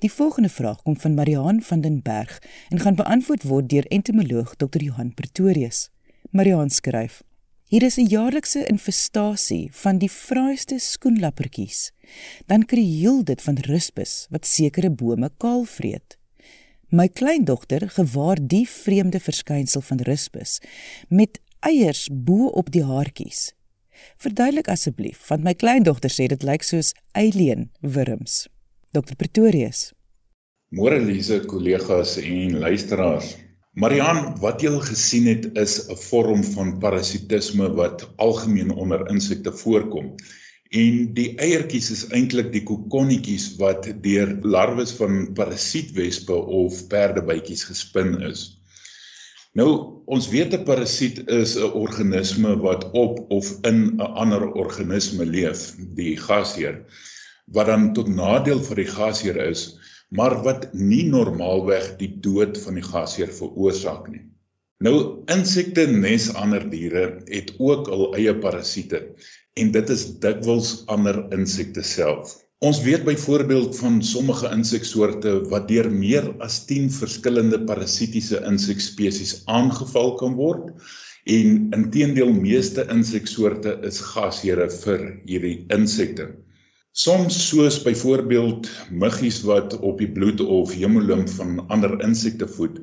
Die 0.00 0.12
volgende 0.12 0.48
vraag 0.48 0.82
kom 0.82 0.96
van 0.96 1.14
Mariaan 1.14 1.62
van 1.62 1.80
den 1.80 2.00
Berg 2.02 2.38
en 2.68 2.80
gaan 2.80 2.94
beantwoord 2.94 3.42
word 3.42 3.68
deur 3.68 3.86
entomoloog 3.86 4.56
Dr. 4.56 4.82
Johan 4.82 5.14
Pretorius. 5.14 5.90
Mariaan 6.30 6.70
skryf: 6.70 7.22
Hier 7.68 7.82
is 7.82 7.98
'n 7.98 8.08
jaarlikse 8.08 8.64
infestasie 8.66 9.68
van 9.72 9.98
die 9.98 10.08
fraaiste 10.08 10.78
skoenlappertjies. 10.78 11.92
Dan 12.46 12.64
krioel 12.64 13.24
dit 13.24 13.42
van 13.42 13.56
ruspus 13.60 14.26
wat 14.30 14.46
sekere 14.46 14.90
bome 14.90 15.30
kaal 15.36 15.64
vreet. 15.64 16.16
My 16.88 17.08
kleindogter 17.08 17.90
gewaar 17.90 18.38
die 18.40 18.68
vreemde 18.68 19.20
verskynsel 19.20 19.80
van 19.80 20.00
ruspus 20.00 20.60
met 21.08 21.40
eiers 21.60 22.08
bo 22.12 22.46
op 22.46 22.70
die 22.72 22.84
haartjies. 22.84 23.52
Verduidelik 24.16 24.68
asseblief, 24.68 25.28
want 25.28 25.42
my 25.42 25.54
kleindogter 25.54 26.10
sê 26.10 26.26
dit 26.26 26.42
lyk 26.42 26.62
soos 26.62 26.94
alien 27.12 27.70
wurms. 27.80 28.48
Dr 28.92 29.14
Pretorius. 29.14 29.92
Môre 30.68 31.00
Lise, 31.00 31.44
kollegas 31.44 32.16
en 32.16 32.58
luisteraars. 32.58 33.47
Marian, 33.78 34.32
wat 34.42 34.62
jy 34.64 34.72
al 34.74 34.80
gesien 34.82 35.28
het 35.30 35.44
is 35.62 35.74
'n 35.86 35.96
vorm 36.04 36.40
van 36.44 36.70
parasitisme 36.82 37.68
wat 37.78 38.00
algemeen 38.16 38.70
onder 38.70 39.04
insekte 39.12 39.52
voorkom. 39.60 40.08
En 40.80 40.96
die 41.14 41.28
eiertjies 41.38 41.90
is 41.96 42.02
eintlik 42.18 42.50
die 42.52 42.64
kokonnetjies 42.70 43.44
wat 43.60 43.86
deur 44.06 44.32
larwes 44.42 44.96
van 44.98 45.32
parasietwespe 45.34 46.34
of 46.34 46.80
perdebytjies 46.88 47.62
gespin 47.70 48.18
is. 48.30 48.42
Nou, 49.54 49.70
ons 50.06 50.28
weet 50.34 50.58
'n 50.58 50.64
parasiet 50.64 51.22
is 51.28 51.54
'n 51.56 51.70
organisme 51.84 52.56
wat 52.66 52.90
op 52.90 53.30
of 53.30 53.52
in 53.62 53.78
'n 53.94 54.00
ander 54.00 54.52
organisme 54.64 55.24
leef, 55.24 55.76
die 55.94 56.16
gasheer 56.16 56.82
wat 57.46 57.66
dan 57.66 57.92
tot 57.92 58.08
nadeel 58.08 58.60
vir 58.60 58.76
die 58.76 58.90
gasheer 58.90 59.36
is, 59.36 59.78
maar 60.08 60.38
wat 60.44 60.70
nie 60.72 61.04
normaalweg 61.10 61.94
die 62.00 62.10
dood 62.24 62.58
van 62.64 62.80
die 62.80 62.86
gasheer 62.86 63.32
veroorsaak 63.34 64.08
nie. 64.12 64.24
Nou 64.84 65.24
insekte 65.34 65.88
nes 65.90 66.28
ander 66.38 66.64
diere 66.70 67.04
het 67.26 67.54
ook 67.58 67.88
hul 67.90 68.12
eie 68.14 68.34
parasiete 68.44 69.00
en 69.58 69.72
dit 69.74 69.90
is 69.90 70.04
dikwels 70.22 70.70
ander 70.94 71.24
insekte 71.34 71.82
self. 71.82 72.36
Ons 72.62 72.80
weet 72.82 73.04
byvoorbeeld 73.06 73.76
van 73.78 74.00
sommige 74.02 74.48
inseksoorte 74.54 75.34
wat 75.50 75.68
deur 75.70 75.90
meer 75.90 76.32
as 76.42 76.60
10 76.70 76.88
verskillende 76.94 77.60
parasitiese 77.66 78.40
insekspesies 78.46 79.34
aangeval 79.46 80.16
kan 80.22 80.34
word 80.38 80.72
en 81.36 81.52
inteendeel 81.76 82.32
meeste 82.34 82.86
inseksoorte 82.94 83.76
is 83.86 84.00
gasheere 84.12 84.66
vir 84.80 85.04
hierdie 85.28 85.56
insekte. 85.74 86.32
Soms 86.98 87.36
soos 87.46 87.76
byvoorbeeld 87.84 88.66
muggies 88.90 89.36
wat 89.46 89.76
op 89.86 90.00
die 90.02 90.08
bloed 90.10 90.40
of 90.42 90.72
hemolimf 90.74 91.36
van 91.38 91.60
ander 91.70 91.92
insekte 92.02 92.48
voed, 92.50 92.80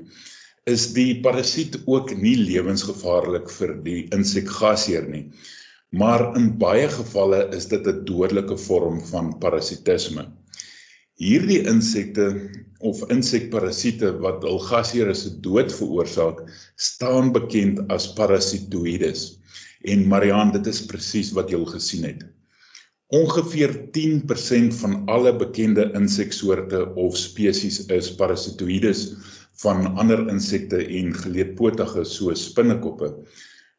is 0.71 0.85
die 0.95 1.17
parasiet 1.25 1.75
ook 1.83 2.13
nie 2.15 2.37
lewensgevaarlik 2.39 3.51
vir 3.57 3.73
die 3.83 3.97
insekgasheer 4.15 5.09
nie. 5.09 5.25
Maar 5.91 6.23
in 6.39 6.47
baie 6.61 6.85
gevalle 6.93 7.41
is 7.57 7.67
dit 7.73 7.89
'n 7.91 8.05
dodelike 8.07 8.55
vorm 8.67 9.01
van 9.09 9.33
parasitisme. 9.43 10.25
Hierdie 11.19 11.59
insekte 11.73 12.29
of 12.79 13.03
insekparasiete 13.17 14.13
wat 14.23 14.47
hul 14.47 14.63
gasheer 14.69 15.11
se 15.15 15.33
dood 15.49 15.75
veroorsaak, 15.81 16.39
staan 16.77 17.33
bekend 17.35 17.83
as 17.91 18.07
parasitoïdes. 18.15 19.27
En 19.83 20.07
Marian, 20.07 20.55
dit 20.55 20.67
is 20.67 20.85
presies 20.87 21.35
wat 21.35 21.51
jy 21.51 21.59
al 21.59 21.71
gesien 21.75 22.07
het. 22.13 22.23
Ongeveer 23.13 23.71
10% 23.93 24.73
van 24.81 24.93
alle 25.05 25.35
bekende 25.37 25.91
inseksoorte 25.93 26.79
of 26.97 27.17
spesies 27.17 27.83
is 27.85 28.07
parasitoïdes 28.17 29.01
van 29.61 29.91
ander 30.01 30.23
insekte 30.31 30.79
en 30.81 31.11
geleedpotige 31.13 32.03
soos 32.09 32.47
spinnekoppe. 32.49 33.11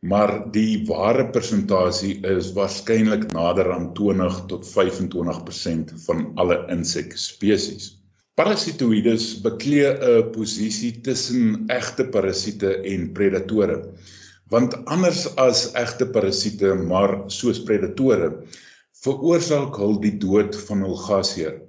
Maar 0.07 0.33
die 0.55 0.85
ware 0.87 1.25
persentasie 1.35 2.21
is 2.37 2.53
waarskynlik 2.55 3.27
nader 3.33 3.73
aan 3.75 3.89
20 3.99 4.39
tot 4.53 4.69
25% 4.71 5.97
van 6.05 6.23
alle 6.39 6.61
insekspesies. 6.71 7.97
Parasitoïdes 8.39 9.41
beklee 9.43 9.91
'n 9.91 10.31
posisie 10.31 10.93
tussen 11.01 11.65
egte 11.67 12.07
parasiete 12.15 12.77
en 12.93 13.11
predatore. 13.13 13.83
Want 14.55 14.85
anders 14.85 15.27
as 15.35 15.73
egte 15.75 16.07
parasiete, 16.07 16.75
maar 16.75 17.25
soos 17.27 17.63
predatore, 17.63 18.47
veroorsaak 19.05 19.77
hul 19.83 19.99
die 20.03 20.17
dood 20.23 20.57
van 20.69 20.85
hul 20.87 20.97
gasheer. 21.05 21.61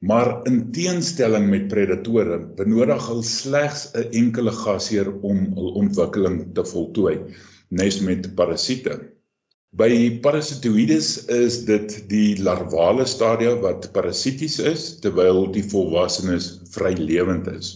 Maar 0.00 0.46
in 0.48 0.70
teenstelling 0.72 1.50
met 1.52 1.68
predatore 1.68 2.38
benodig 2.56 3.08
hulle 3.10 3.26
slegs 3.30 3.82
'n 3.92 4.08
enkele 4.22 4.52
gasheer 4.62 5.10
om 5.12 5.42
hul 5.58 5.74
ontwikkeling 5.82 6.38
te 6.54 6.64
voltooi, 6.64 7.16
nes 7.68 8.00
met 8.00 8.34
parasiete. 8.34 8.96
By 9.70 10.18
parasitoïdes 10.24 11.10
is 11.34 11.60
dit 11.68 11.92
die 12.10 12.42
larvale 12.42 13.04
stadia 13.06 13.52
wat 13.66 13.92
parasities 13.92 14.58
is 14.58 14.86
terwyl 15.04 15.52
die 15.52 15.62
volwassenes 15.62 16.48
vrylewend 16.72 17.46
is. 17.52 17.68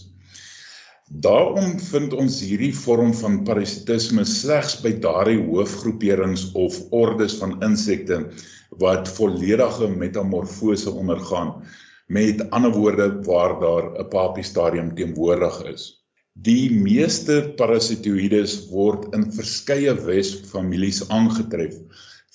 Daarom 1.07 1.77
vind 1.79 2.13
ons 2.17 2.41
hierdie 2.41 2.73
vorm 2.73 3.13
van 3.13 3.43
parasitisme 3.45 4.25
slegs 4.25 4.79
by 4.81 4.95
daardie 4.99 5.37
hoofgroeperings 5.37 6.49
of 6.57 6.81
ordes 6.89 7.37
van 7.37 7.59
insekte 7.63 8.23
wat 8.69 9.09
volledige 9.09 9.87
metamorfose 9.87 10.91
ondergaan 10.91 11.63
met 12.07 12.49
ander 12.49 12.71
woorde 12.71 13.21
waar 13.25 13.59
daar 13.59 13.85
'n 13.99 14.07
papie 14.07 14.43
stadium 14.43 14.95
teenwoordig 14.95 15.63
is. 15.63 16.05
Die 16.33 16.71
meeste 16.71 17.53
parasitoïdes 17.55 18.67
word 18.69 19.13
in 19.15 19.31
verskeie 19.31 19.93
wespfamilies 20.05 21.07
aangetref, 21.09 21.75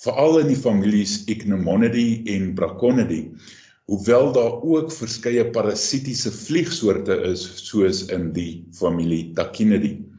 veral 0.00 0.38
in 0.40 0.48
die 0.48 0.56
families 0.56 1.24
Ichneumonidae 1.28 2.22
en 2.24 2.54
Braconidae, 2.54 3.34
hoewel 3.84 4.32
daar 4.32 4.62
ook 4.62 4.92
verskeie 4.92 5.44
parasitiese 5.50 6.32
vliegsoorte 6.32 7.18
is 7.32 7.44
soos 7.68 8.06
in 8.08 8.32
die 8.32 8.64
familie 8.72 9.32
Tachinidae. 9.34 10.09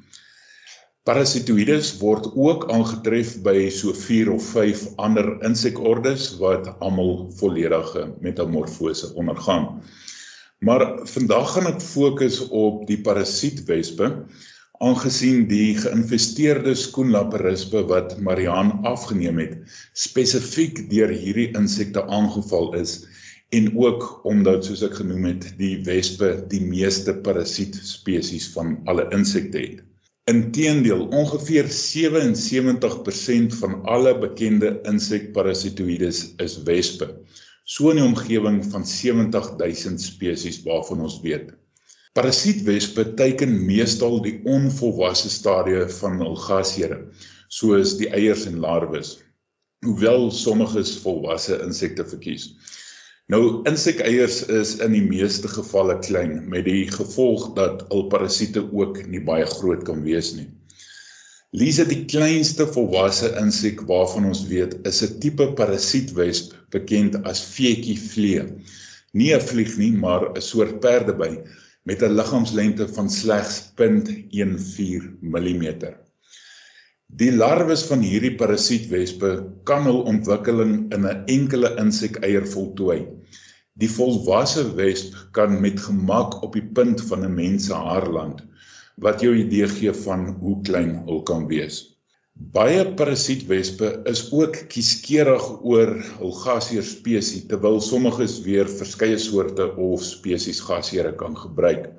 Parasitoïdes 1.10 1.88
word 1.98 2.28
ook 2.38 2.68
aangetref 2.70 3.30
by 3.46 3.70
so 3.74 3.90
4 3.98 4.28
of 4.36 4.50
5 4.54 4.84
ander 5.02 5.32
insekordes 5.48 6.28
wat 6.42 6.70
almal 6.78 7.16
volledige 7.40 8.04
metamorfose 8.22 9.10
ondergaan. 9.18 9.82
Maar 10.62 10.86
vandag 11.10 11.56
gaan 11.56 11.72
ek 11.72 11.82
fokus 11.82 12.38
op 12.54 12.86
die 12.92 13.00
parasietwespe 13.02 14.12
aangesien 14.92 15.48
die 15.50 15.74
geïnfesteerde 15.82 16.78
skoenlapperispe 16.78 17.82
wat 17.90 18.20
Marian 18.22 18.72
afgeneem 18.94 19.42
het 19.42 19.60
spesifiek 20.06 20.86
deur 20.94 21.18
hierdie 21.18 21.50
insekte 21.58 22.06
aangeval 22.06 22.76
is 22.86 23.00
en 23.50 23.74
ook 23.74 24.26
omdat 24.36 24.70
soos 24.70 24.86
ek 24.86 25.02
genoem 25.02 25.32
het 25.34 25.54
die 25.58 25.80
wespe 25.90 26.36
die 26.54 26.62
meeste 26.62 27.18
parasiet 27.26 27.82
spesies 27.90 28.52
van 28.54 28.84
alle 28.86 29.10
insekte 29.18 29.66
het. 29.66 29.88
Inteendeel, 30.32 31.08
ongeveer 31.22 31.68
77% 31.76 33.56
van 33.62 33.74
alle 33.94 34.14
bekende 34.20 34.70
insekparasitoïdes 34.88 36.20
is 36.46 36.58
wespe. 36.68 37.08
So 37.64 37.92
in 37.92 38.00
die 38.00 38.06
omgewing 38.06 38.62
van 38.72 38.86
70000 38.88 40.02
spesies 40.02 40.62
waarvan 40.64 41.04
ons 41.08 41.20
weet. 41.26 41.52
Parasietwespe 42.18 43.06
teiken 43.20 43.54
meestal 43.66 44.18
die 44.24 44.38
onvolwasse 44.44 45.30
stadium 45.32 45.90
van 46.00 46.18
hul 46.24 46.38
gasheere, 46.46 46.98
soos 47.48 47.98
die 48.00 48.10
eiers 48.12 48.46
en 48.50 48.60
larwes, 48.64 49.14
hoewel 49.86 50.30
sommiges 50.36 50.98
volwasse 51.04 51.60
insekte 51.64 52.04
verkies. 52.08 52.52
Nou 53.32 53.62
insekeiers 53.70 54.42
is 54.52 54.72
in 54.84 54.92
die 54.92 55.06
meeste 55.06 55.48
gevalle 55.48 55.94
klein 56.04 56.34
met 56.52 56.66
die 56.68 56.88
gevolg 56.92 57.54
dat 57.56 57.86
al 57.96 58.10
parasiete 58.12 58.64
ook 58.66 58.98
nie 59.08 59.22
baie 59.30 59.46
groot 59.48 59.86
kan 59.88 60.02
wees 60.04 60.34
nie. 60.36 60.50
Lise 61.56 61.86
die 61.88 62.02
kleinste 62.12 62.68
volwasse 62.74 63.30
insek 63.40 63.86
waarvan 63.88 64.28
ons 64.34 64.44
weet 64.50 64.76
is 64.92 65.00
'n 65.08 65.20
tipe 65.24 65.48
parasietwesp 65.62 66.58
bekend 66.76 67.18
as 67.32 67.46
veetjie 67.56 67.98
vlee. 68.10 68.44
Nie 69.14 69.34
'n 69.36 69.48
vlieg 69.48 69.78
nie, 69.78 69.92
maar 70.04 70.28
'n 70.36 70.48
soort 70.52 70.80
perdeby 70.84 71.32
met 71.88 72.04
'n 72.04 72.16
liggaamslengte 72.20 72.88
van 73.00 73.10
slegs 73.10 73.62
0.14 73.80 75.08
mm. 75.22 75.68
Die 77.20 77.32
larwes 77.32 77.82
van 77.90 78.04
hierdie 78.08 78.38
parasietwespe 78.40 79.32
kan 79.68 79.84
hul 79.84 79.98
ontwikkeling 80.08 80.76
in 80.96 81.08
'n 81.08 81.26
enkele 81.34 81.72
insekeier 81.82 82.46
voltooi. 82.48 83.00
Die 83.82 83.90
volwasse 83.92 84.64
wesp 84.78 85.18
kan 85.36 85.58
met 85.66 85.80
gemak 85.88 86.38
op 86.48 86.56
die 86.56 86.68
punt 86.78 87.04
van 87.10 87.26
'n 87.28 87.36
mens 87.36 87.66
se 87.68 87.74
haar 87.74 88.08
land, 88.18 88.40
wat 88.96 89.22
jou 89.22 89.34
idee 89.36 89.68
gee 89.68 89.94
van 90.06 90.26
hoe 90.40 90.62
klein 90.70 90.94
hulle 91.04 91.24
kan 91.24 91.48
wees. 91.52 91.82
Baie 92.56 92.86
parasietwespe 92.96 93.90
is 94.14 94.22
ook 94.32 94.56
kieskeurig 94.72 95.50
oor 95.74 95.92
hul 96.22 96.32
gasheer 96.32 96.84
spesies 96.84 97.48
terwyl 97.52 97.82
sommiges 97.82 98.40
weer 98.48 98.72
verskeie 98.80 99.18
soorte 99.20 99.68
of 99.76 100.04
spesies 100.04 100.64
gasheere 100.70 101.12
kan 101.16 101.36
gebruik. 101.38 101.92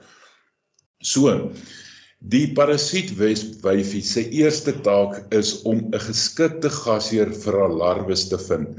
So, 1.03 1.53
die 2.23 2.47
parasietwesp 2.55 3.65
wyfie 3.67 4.03
se 4.07 4.23
eerste 4.39 4.73
taak 4.87 5.35
is 5.35 5.49
om 5.67 5.79
'n 5.91 6.03
geskikte 6.05 6.71
gasheer 6.71 7.33
vir 7.45 7.59
haar 7.61 7.75
larwes 7.81 8.29
te 8.29 8.39
vind. 8.39 8.79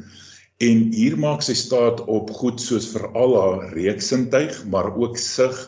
En 0.67 0.83
hier 0.93 1.17
maak 1.17 1.41
sy 1.43 1.53
staat 1.53 1.99
op 2.07 2.31
goed 2.31 2.61
soos 2.61 2.87
veral 2.93 3.35
haar 3.41 3.73
reuksintuig, 3.73 4.63
maar 4.65 4.95
ook 4.95 5.17
sig, 5.17 5.59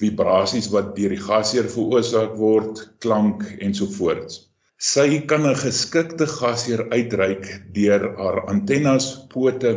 vibrasies 0.00 0.70
wat 0.72 0.96
deur 0.96 1.12
die 1.12 1.20
gasheer 1.28 1.68
veroorsaak 1.76 2.36
word, 2.40 2.82
klank 2.98 3.44
ensovoorts. 3.60 4.40
Sy 4.78 5.20
kan 5.28 5.46
'n 5.46 5.62
geskikte 5.66 6.26
gasheer 6.26 6.88
uitreik 6.90 7.46
deur 7.74 8.16
haar 8.16 8.46
antennes, 8.48 9.26
pote 9.28 9.72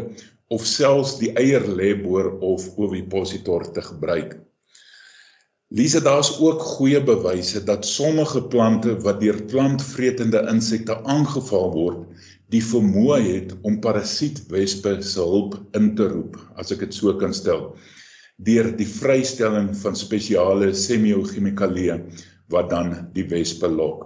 of 0.48 0.66
selfs 0.66 1.18
die 1.20 1.34
eierlêboor 1.36 2.40
of 2.40 2.78
ovipositor 2.78 3.72
te 3.74 3.82
gebruik. 3.82 4.47
Lise, 5.70 6.00
daar's 6.00 6.30
ook 6.40 6.62
goeie 6.64 7.00
bewyse 7.04 7.60
dat 7.68 7.86
sommige 7.86 8.42
plante 8.48 8.94
wat 9.04 9.18
deur 9.20 9.42
plantvretende 9.52 10.46
insekte 10.48 10.96
aangeval 11.04 11.74
word, 11.74 12.06
die 12.48 12.62
vermoë 12.64 13.18
het 13.26 13.52
om 13.68 13.82
parasietwespe 13.84 14.94
se 15.04 15.20
hulp 15.20 15.58
in 15.76 15.90
te 16.00 16.08
roep, 16.08 16.38
as 16.56 16.72
ek 16.72 16.86
dit 16.86 16.96
so 16.96 17.12
kan 17.20 17.36
stel, 17.36 17.66
deur 18.40 18.72
die 18.80 18.88
vrystelling 18.88 19.74
van 19.82 20.00
spesiale 20.00 20.72
semiochemikalieë 20.72 22.00
wat 22.56 22.72
dan 22.72 22.94
die 23.12 23.28
wespe 23.28 23.68
lok. 23.68 24.06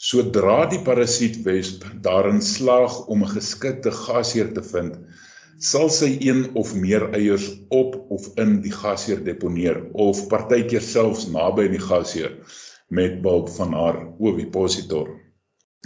Sodra 0.00 0.62
die 0.72 0.80
parasietwesp 0.88 1.84
daarin 2.08 2.40
slaag 2.40 3.02
om 3.12 3.20
'n 3.22 3.34
geskikte 3.36 3.92
gasheer 3.92 4.54
te 4.56 4.64
vind, 4.72 4.96
sal 5.64 5.88
sy 5.96 6.10
een 6.20 6.44
of 6.60 6.74
meer 6.76 7.08
eiers 7.16 7.46
op 7.72 7.96
of 8.16 8.26
in 8.40 8.58
die 8.64 8.72
gasheer 8.74 9.22
deponeer 9.24 9.80
of 10.06 10.26
partykeer 10.32 10.84
selfs 10.84 11.26
naby 11.32 11.68
die 11.72 11.82
gasheer 11.82 12.34
met 12.94 13.20
behulp 13.24 13.48
van 13.56 13.72
haar 13.72 14.00
ovipositor. 14.18 15.08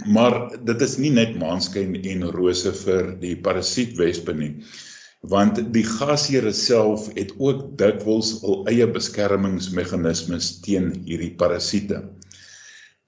Maar 0.05 0.35
dit 0.63 0.81
is 0.81 0.97
nie 1.03 1.11
net 1.15 1.35
maanskyn 1.39 1.95
en 1.97 2.27
rose 2.35 2.71
vir 2.83 3.13
die 3.23 3.35
parasietwespe 3.43 4.35
nie, 4.35 4.51
want 5.33 5.59
die 5.75 5.83
gasheer 5.87 6.47
self 6.55 7.09
het 7.15 7.33
ook 7.37 7.65
dikwels 7.79 8.37
hul 8.43 8.63
eie 8.71 8.87
beskermingsmeganismes 8.87 10.53
teen 10.63 10.93
hierdie 11.07 11.33
parasiete. 11.39 12.05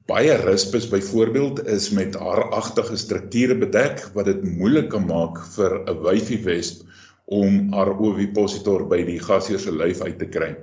Baie 0.09 0.33
rispus 0.35 0.87
byvoorbeeld 0.89 1.65
is 1.69 1.89
met 1.93 2.15
haaragtige 2.17 2.95
strukture 2.97 3.57
bedek 3.57 3.99
wat 4.15 4.25
dit 4.25 4.41
moeilik 4.43 4.89
kan 4.89 5.05
maak 5.05 5.37
vir 5.55 5.75
'n 5.77 5.99
wyfie 6.05 6.39
wesp 6.47 6.81
om 7.25 7.73
haar 7.73 7.91
ovipositor 8.07 8.87
by 8.89 9.03
die 9.05 9.19
gasheer 9.19 9.61
se 9.61 9.71
lyf 9.71 10.01
uit 10.01 10.17
te 10.19 10.25
kry. 10.25 10.55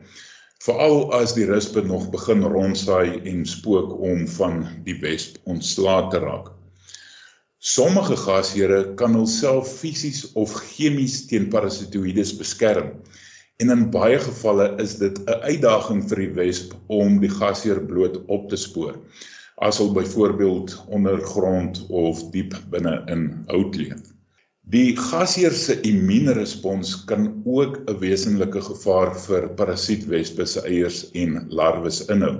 Veral 0.66 1.12
as 1.20 1.36
die 1.36 1.46
rispe 1.46 1.84
nog 1.86 2.10
begin 2.10 2.42
rondsaai 2.42 3.20
en 3.30 3.46
spook 3.46 3.94
om 4.10 4.26
van 4.26 4.66
die 4.84 4.98
wesp 5.04 5.38
ontslae 5.44 6.10
te 6.10 6.18
raak. 6.18 6.50
Sommige 7.58 8.16
gasheere 8.16 8.94
kan 8.94 9.14
hulself 9.14 9.70
fisies 9.80 10.32
of 10.34 10.52
chemies 10.74 11.26
teen 11.30 11.48
parasitoïdes 11.50 12.34
beskerm. 12.38 12.90
En 13.62 13.72
in 13.74 13.80
baie 13.90 14.18
gevalle 14.22 14.64
is 14.82 14.92
dit 14.98 15.16
'n 15.22 15.40
uitdaging 15.50 16.02
vir 16.10 16.20
die 16.22 16.34
wesp 16.34 16.74
om 16.96 17.16
die 17.22 17.30
gasheer 17.30 17.80
bloot 17.86 18.18
op 18.36 18.44
te 18.50 18.56
spoor. 18.64 18.92
As 19.68 19.80
hulle 19.80 19.96
byvoorbeeld 19.96 20.74
ondergrond 20.98 21.80
of 21.88 22.20
diep 22.36 22.52
binne 22.74 22.92
in 23.14 23.24
hout 23.48 23.78
leef. 23.80 24.04
Die 24.74 24.92
gasheer 24.96 25.56
se 25.58 25.74
immuunrespons 25.90 26.92
kan 27.10 27.24
ook 27.44 27.80
'n 27.80 27.98
wesenlike 28.04 28.62
gevaar 28.68 29.10
vir 29.24 29.48
parasietwespe 29.60 30.46
se 30.46 30.62
eiers 30.62 31.00
en 31.24 31.34
larwes 31.48 31.98
inhou. 32.14 32.36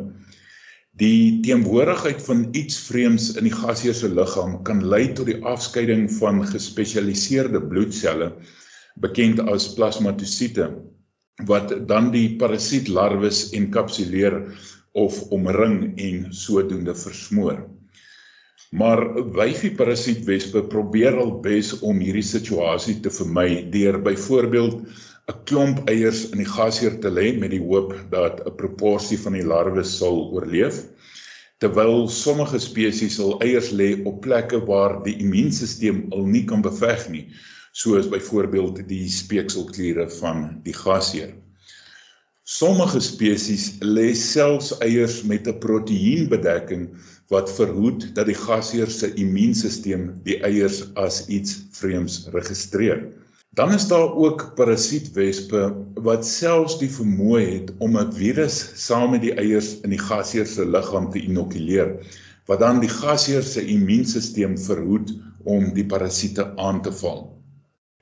Die 1.03 1.41
teenwoordigheid 1.41 2.23
van 2.29 2.45
iets 2.53 2.79
vreemds 2.91 3.33
in 3.35 3.49
die 3.51 3.57
gasheer 3.57 3.95
se 3.95 4.13
liggaam 4.21 4.63
kan 4.63 4.87
lei 4.95 5.13
tot 5.19 5.27
die 5.27 5.43
afskeiding 5.43 6.07
van 6.21 6.47
gespesialiseerde 6.47 7.65
bloedselle 7.75 8.31
bekend 8.95 9.41
as 9.41 9.73
plasmatosiete 9.75 10.71
wat 11.47 11.75
dan 11.89 12.11
die 12.11 12.37
parasiet 12.37 12.89
larwes 12.89 13.51
enkapsuleer 13.55 14.41
of 14.93 15.21
omring 15.31 15.99
en 16.01 16.33
sodoende 16.35 16.95
versmoor. 16.95 17.67
Maar 18.71 19.01
wyfie 19.33 19.71
parasietwespe 19.77 20.65
probeer 20.69 21.17
al 21.17 21.39
bes 21.41 21.79
om 21.81 22.01
hierdie 22.03 22.27
situasie 22.27 22.99
te 23.01 23.11
vermy 23.11 23.63
deur 23.73 24.01
byvoorbeeld 24.03 24.83
'n 25.29 25.39
klomp 25.45 25.89
eiers 25.89 26.31
in 26.33 26.43
die 26.43 26.49
gasheer 26.49 26.99
te 27.01 27.11
lê 27.11 27.33
met 27.39 27.51
die 27.51 27.63
hoop 27.63 27.95
dat 28.11 28.43
'n 28.45 28.57
proporsie 28.57 29.19
van 29.19 29.33
die 29.39 29.45
larwes 29.45 29.97
sal 29.99 30.21
oorleef 30.33 30.83
terwyl 31.59 32.09
sommige 32.09 32.59
spesies 32.59 33.19
hul 33.19 33.39
eiers 33.45 33.71
lê 33.71 33.89
op 34.05 34.21
plekke 34.27 34.61
waar 34.67 35.03
die 35.05 35.17
immuunstelsel 35.25 36.05
al 36.11 36.27
nie 36.27 36.45
kan 36.45 36.63
beveg 36.63 37.09
nie 37.15 37.25
soos 37.73 38.09
byvoorbeeld 38.09 38.89
die 38.89 39.09
speekselkliere 39.09 40.09
van 40.11 40.61
die 40.65 40.75
gasheer. 40.75 41.35
Sommige 42.49 43.01
spesies 43.05 43.75
lê 43.85 44.15
selfs 44.17 44.71
eiers 44.81 45.23
met 45.23 45.47
'n 45.47 45.59
proteïenbedekking 45.61 46.85
wat 47.29 47.53
verhoed 47.53 48.15
dat 48.17 48.27
die 48.27 48.39
gasheer 48.39 48.91
se 48.91 49.11
immuunstelsel 49.15 50.07
die 50.25 50.39
eiers 50.41 50.79
as 50.95 51.27
iets 51.27 51.59
vreemds 51.77 52.29
registreer. 52.33 53.03
Dan 53.53 53.75
is 53.75 53.89
daar 53.89 54.15
ook 54.15 54.55
parasietwespe 54.57 55.75
wat 55.95 56.27
selfs 56.27 56.79
die 56.79 56.89
vermoë 56.89 57.45
het 57.53 57.73
om 57.79 57.97
'n 57.97 58.13
virus 58.13 58.57
saam 58.87 59.11
met 59.11 59.23
die 59.23 59.35
eiers 59.35 59.81
in 59.85 59.91
die 59.91 60.05
gasheer 60.09 60.47
se 60.47 60.65
liggaam 60.65 61.11
te 61.13 61.21
inokuleer 61.21 61.99
wat 62.47 62.61
dan 62.61 62.81
die 62.81 62.89
gasheer 62.89 63.43
se 63.43 63.61
immuunstelsel 63.61 64.57
verhoed 64.57 65.13
om 65.45 65.75
die 65.75 65.87
parasiete 65.87 66.57
aan 66.57 66.83
te 66.83 66.93
val. 66.93 67.38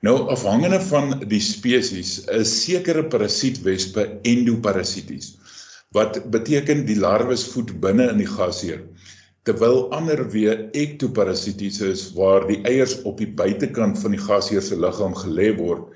Nou 0.05 0.27
afhangende 0.29 0.77
van 0.85 1.23
die 1.25 1.41
spesies 1.41 2.19
is 2.29 2.51
sekere 2.61 3.01
parasietwespe 3.09 4.03
endoparasities 4.29 5.31
wat 5.95 6.19
beteken 6.29 6.83
die 6.85 6.99
larwes 6.99 7.47
voed 7.49 7.71
binne 7.81 8.05
in 8.11 8.21
die 8.21 8.29
gasheer 8.29 8.83
terwyl 9.47 9.87
ander 9.95 10.21
weer 10.35 10.67
ektoparasities 10.75 11.81
is 11.89 12.05
waar 12.13 12.45
die 12.45 12.59
eiers 12.69 12.97
op 13.09 13.17
die 13.23 13.29
buitekant 13.41 13.97
van 14.03 14.13
die 14.13 14.21
gasheer 14.21 14.61
se 14.61 14.77
liggaam 14.77 15.17
gelê 15.17 15.49
word 15.57 15.89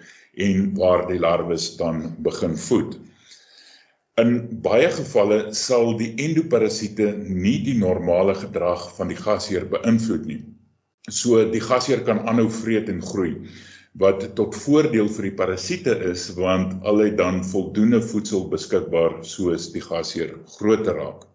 en 0.50 0.70
waar 0.82 1.06
die 1.10 1.20
larwes 1.20 1.76
dan 1.78 2.16
begin 2.26 2.56
voed. 2.58 2.96
In 4.22 4.38
baie 4.64 4.88
gevalle 4.96 5.42
sal 5.58 5.94
die 6.00 6.14
endoparasiete 6.26 7.12
nie 7.28 7.60
die 7.68 7.78
normale 7.78 8.34
gedrag 8.40 8.88
van 8.96 9.12
die 9.12 9.20
gasheer 9.20 9.68
beïnvloed 9.74 10.26
nie. 10.32 10.40
So 11.12 11.44
die 11.52 11.62
gasheer 11.62 12.06
kan 12.08 12.24
aanhou 12.24 12.48
vreet 12.64 12.90
en 12.90 13.04
groei 13.04 13.36
wat 14.00 14.24
tot 14.36 14.56
voordeel 14.56 15.10
vir 15.12 15.28
die 15.28 15.36
parasiete 15.36 15.94
is 16.12 16.30
want 16.38 16.78
hulle 16.86 17.10
het 17.10 17.18
dan 17.20 17.42
voldoende 17.44 18.00
voedsel 18.02 18.48
beskikbaar 18.54 19.20
soos 19.28 19.72
die 19.74 19.84
gasheer 19.84 20.38
groter 20.56 20.96
raak. 20.96 21.28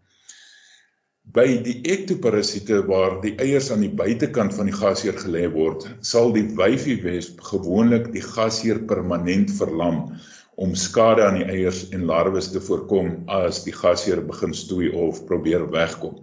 By 1.37 1.45
die 1.67 1.81
ektoparasiete 1.93 2.79
waar 2.87 3.19
die 3.21 3.35
eiers 3.43 3.69
aan 3.75 3.83
die 3.85 3.93
buitekant 3.93 4.55
van 4.57 4.71
die 4.71 4.77
gasheer 4.77 5.19
gelê 5.19 5.45
word, 5.53 5.85
sal 6.01 6.31
die 6.33 6.47
wyfie 6.57 6.97
wesp 7.03 7.43
gewoonlik 7.51 8.13
die 8.15 8.23
gasheer 8.25 8.81
permanent 8.89 9.51
verlam 9.59 10.17
om 10.57 10.73
skade 10.79 11.27
aan 11.27 11.41
die 11.43 11.49
eiers 11.51 11.83
en 11.93 12.07
larwes 12.09 12.49
te 12.55 12.63
voorkom 12.65 13.27
as 13.29 13.65
die 13.67 13.75
gasheer 13.77 14.23
begin 14.25 14.55
stoei 14.57 14.89
of 14.95 15.27
probeer 15.29 15.67
wegkom. 15.75 16.23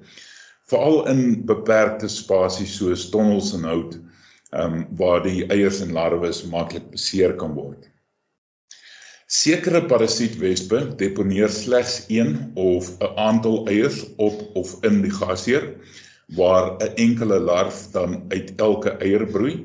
Veral 0.72 1.04
in 1.12 1.22
beperkte 1.46 2.10
spasies 2.10 2.74
soos 2.80 3.10
tonnels 3.13 3.52
en 3.60 3.67
hout 3.69 4.00
ehm 4.54 4.74
um, 4.74 4.86
waar 5.00 5.24
die 5.26 5.46
eiers 5.48 5.82
en 5.82 5.94
larwes 5.98 6.44
maklik 6.50 6.92
beseer 6.92 7.34
kan 7.42 7.56
word. 7.58 7.89
Sekere 9.34 9.82
parasietwespe 9.89 10.80
deponeer 10.98 11.50
slegs 11.50 12.06
een 12.08 12.52
of 12.54 12.89
'n 13.00 13.18
aantal 13.28 13.66
eiers 13.68 14.04
op 14.18 14.44
of 14.62 14.76
in 14.89 15.02
die 15.02 15.12
gasheer 15.12 15.66
waar 16.38 16.78
'n 16.78 16.94
enkele 17.06 17.39
larf 17.39 17.88
dan 17.92 18.26
uit 18.30 18.54
elke 18.56 18.92
eier 19.00 19.26
broei 19.26 19.56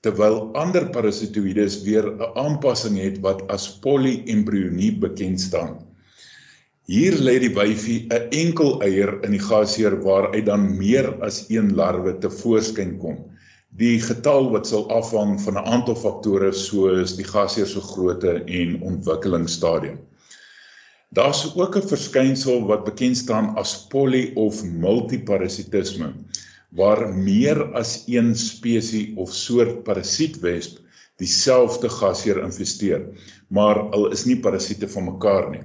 terwyl 0.00 0.52
ander 0.62 0.90
parasitoïdes 0.90 1.82
weer 1.86 2.06
'n 2.10 2.32
aanpassing 2.44 2.98
het 2.98 3.20
wat 3.20 3.46
as 3.48 3.78
polyembrionie 3.86 4.92
bekend 4.98 5.40
staan. 5.40 5.78
Hier 6.84 7.14
lê 7.26 7.38
die 7.40 7.54
wyfie 7.54 8.00
'n 8.10 8.28
enkel 8.30 8.82
eier 8.82 9.22
in 9.24 9.30
die 9.30 9.44
gasheer 9.50 10.02
waaruit 10.02 10.46
dan 10.46 10.76
meer 10.78 11.06
as 11.22 11.44
een 11.48 11.74
larwe 11.74 12.18
te 12.18 12.30
voorskyn 12.30 12.98
kom. 12.98 13.16
Die 13.74 13.98
getal 13.98 14.52
wat 14.52 14.68
sal 14.70 14.84
afhang 14.94 15.38
van 15.42 15.56
'n 15.58 15.66
aantal 15.76 15.96
faktore 15.98 16.52
soos 16.52 17.16
die 17.18 17.26
gasheer 17.26 17.66
se 17.66 17.80
grootte 17.80 18.34
en 18.58 18.76
ontwikkelingsstadium. 18.90 19.98
Daar's 21.10 21.42
ook 21.56 21.76
'n 21.76 21.88
verskynsel 21.92 22.66
wat 22.70 22.84
bekend 22.84 23.16
staan 23.16 23.56
as 23.62 23.86
poly 23.90 24.32
of 24.34 24.62
multiparasitisme 24.64 26.12
waar 26.70 27.02
meer 27.14 27.74
as 27.80 28.04
een 28.06 28.34
spesies 28.34 29.14
of 29.16 29.34
soort 29.34 29.82
parasietwesp 29.84 30.78
dieselfde 31.16 31.88
gasheer 31.88 32.42
infesteer, 32.42 33.04
maar 33.48 33.78
hulle 33.90 34.10
is 34.12 34.24
nie 34.26 34.40
parasiete 34.40 34.88
van 34.88 35.04
mekaar 35.04 35.50
nie. 35.50 35.62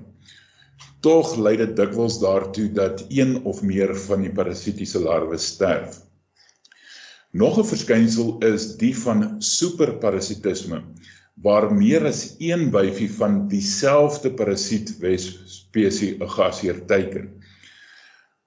Tog 1.01 1.37
lei 1.37 1.55
dit 1.57 1.75
dikwels 1.77 2.19
daartoe 2.19 2.67
dat 2.73 3.05
een 3.09 3.43
of 3.43 3.61
meer 3.61 3.95
van 3.95 4.21
die 4.21 4.33
parasitiese 4.33 4.99
larwes 4.99 5.45
sterf. 5.55 6.08
Nog 7.31 7.59
'n 7.59 7.63
verskynsel 7.63 8.37
is 8.41 8.63
die 8.77 8.95
van 8.97 9.35
superparasitisme 9.37 10.81
waar 11.43 11.67
meer 11.73 12.05
as 12.09 12.21
een 12.39 12.71
wyfie 12.73 13.09
van 13.17 13.35
dieselfde 13.51 14.31
parasietwesp 14.39 15.43
spesies 15.45 16.15
'n 16.17 16.29
gasheer 16.35 16.79
teiken. 16.85 17.29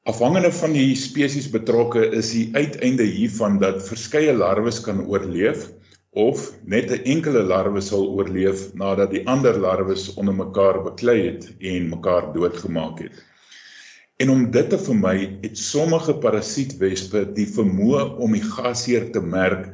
Afhangende 0.02 0.50
van 0.52 0.72
die 0.72 0.96
spesies 0.96 1.48
betrokke 1.50 2.02
is 2.10 2.32
die 2.34 2.48
uiteinde 2.52 3.06
hiervan 3.06 3.58
dat 3.62 3.86
verskeie 3.86 4.34
larwes 4.34 4.80
kan 4.80 5.06
oorleef 5.06 5.70
of 6.10 6.50
net 6.64 6.90
'n 6.90 7.04
enkele 7.14 7.42
larwe 7.42 7.80
sal 7.80 8.08
oorleef 8.08 8.74
nadat 8.74 9.10
die 9.10 9.26
ander 9.26 9.58
larwes 9.58 10.14
onder 10.14 10.34
mekaar 10.34 10.82
beklei 10.82 11.20
het 11.30 11.52
en 11.58 11.88
mekaar 11.88 12.32
doodgemaak 12.34 12.98
het. 12.98 13.14
En 14.22 14.30
om 14.30 14.42
dit 14.54 14.68
te 14.70 14.78
vermy, 14.78 15.16
het 15.42 15.58
sommige 15.58 16.12
parasietwespe 16.22 17.24
die 17.34 17.46
vermoë 17.50 18.04
om 18.22 18.36
die 18.36 18.44
gasheer 18.44 19.08
te 19.14 19.22
merk 19.34 19.64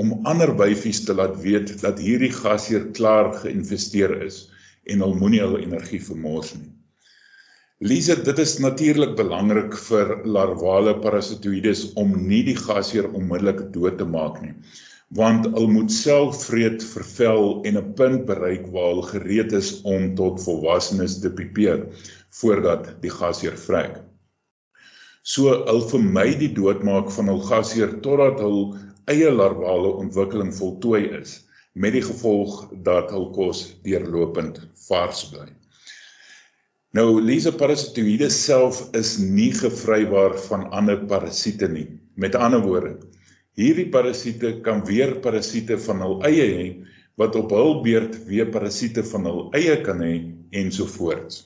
om 0.00 0.14
ander 0.30 0.54
wyfies 0.56 1.02
te 1.04 1.16
laat 1.18 1.34
weet 1.42 1.74
dat 1.82 2.00
hierdie 2.00 2.32
gasheer 2.32 2.86
klaar 2.96 3.34
geïnvesteer 3.42 4.14
is 4.24 4.46
en 4.88 5.04
hulle 5.04 5.20
moenie 5.20 5.42
hulle 5.44 5.60
energie 5.66 6.00
vermors 6.00 6.54
nie. 6.56 6.70
Lise, 7.84 8.16
dit 8.24 8.38
is 8.42 8.56
natuurlik 8.64 9.12
belangrik 9.18 9.76
vir 9.88 10.14
larvale 10.38 10.96
parasitoïdes 11.02 11.84
om 12.00 12.16
nie 12.30 12.40
die 12.48 12.56
gasheer 12.58 13.10
onmiddellik 13.12 13.68
dood 13.74 14.00
te 14.00 14.08
maak 14.08 14.40
nie 14.46 14.54
want 15.16 15.46
hulle 15.46 15.70
moet 15.72 15.92
self 15.92 16.42
vreed 16.44 16.84
vervel 16.84 17.62
en 17.68 17.78
'n 17.80 17.94
punt 18.00 18.26
bereik 18.28 18.66
waar 18.72 18.90
hulle 18.92 19.06
gereed 19.12 19.52
is 19.52 19.80
om 19.82 20.14
tot 20.14 20.42
volwassenes 20.44 21.20
te 21.20 21.30
pipeer 21.30 21.86
voordat 22.40 23.02
die 23.02 23.10
gasheer 23.10 23.56
vrek. 23.56 24.02
So 25.22 25.48
hulle 25.64 25.88
vermy 25.88 26.34
die 26.40 26.52
doodmaak 26.52 27.10
van 27.10 27.28
hul 27.28 27.40
gasheer 27.40 28.00
totdat 28.04 28.40
hul 28.44 28.76
eie 29.08 29.30
larvale 29.32 29.94
ontwikkeling 30.04 30.52
voltooi 30.54 31.04
is 31.20 31.44
met 31.72 31.92
die 31.92 32.02
gevolg 32.02 32.68
dat 32.84 33.10
hul 33.10 33.30
kos 33.32 33.64
deurlopend 33.84 34.60
vars 34.88 35.24
bly. 35.32 35.48
Nou 36.96 37.20
Lisa 37.20 37.52
parasitoïde 37.52 38.30
self 38.32 38.80
is 38.96 39.18
nie 39.18 39.52
gevrywaar 39.52 40.36
van 40.48 40.70
ander 40.72 41.04
parasiete 41.06 41.68
nie. 41.68 41.86
Met 42.16 42.34
ander 42.34 42.60
woorde, 42.64 42.96
Hierdie 43.58 43.88
parasiete 43.90 44.60
kan 44.62 44.84
weer 44.86 45.16
parasiete 45.22 45.80
van 45.82 46.02
hul 46.04 46.20
eie 46.28 46.44
hê 46.46 46.66
wat 47.18 47.34
op 47.40 47.50
hul 47.50 47.80
beurt 47.82 48.14
weer 48.28 48.52
parasiete 48.54 49.02
van 49.10 49.26
hul 49.26 49.40
eie 49.58 49.74
kan 49.82 49.98
hê 50.04 50.12
ensovoorts. 50.60 51.40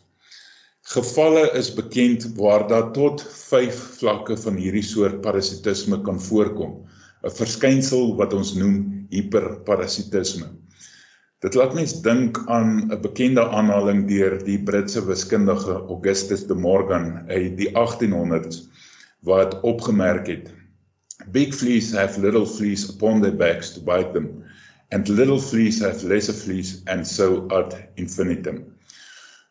Gevalle 0.93 1.47
is 1.57 1.71
bekend 1.73 2.27
waar 2.37 2.67
daar 2.69 2.91
tot 2.93 3.25
5 3.25 3.81
vlakke 4.03 4.37
van 4.45 4.61
hierdie 4.61 4.85
soort 4.85 5.23
parasitisme 5.25 6.03
kan 6.05 6.21
voorkom, 6.21 6.83
'n 7.25 7.33
verskynsel 7.41 8.13
wat 8.21 8.37
ons 8.37 8.53
noem 8.61 9.07
hiperparasitisme. 9.09 10.53
Dit 11.41 11.57
laat 11.57 11.73
mens 11.75 12.01
dink 12.05 12.45
aan 12.47 12.91
'n 12.93 13.01
bekende 13.01 13.49
aanhaling 13.49 14.05
deur 14.09 14.37
die 14.45 14.59
Britse 14.59 15.01
wiskundige 15.07 15.81
Augustus 15.89 16.47
de 16.47 16.55
Morgan 16.55 17.25
uit 17.29 17.57
die 17.57 17.71
1800s 17.73 18.69
wat 19.25 19.61
opgemerk 19.63 20.27
het 20.27 20.53
Big 21.31 21.55
fleas 21.55 21.93
have 21.93 22.19
little 22.19 22.47
fleas 22.47 22.89
upon 22.91 23.21
their 23.21 23.33
backs 23.33 23.71
to 23.71 23.81
bite 23.81 24.13
them, 24.13 24.45
and 24.91 25.09
little 25.09 25.41
fleas 25.41 25.81
have 25.81 26.03
lesser 26.03 26.33
fleas, 26.33 26.83
and 26.87 27.07
so 27.07 27.49
ad 27.51 27.91
infinitum. 27.97 28.75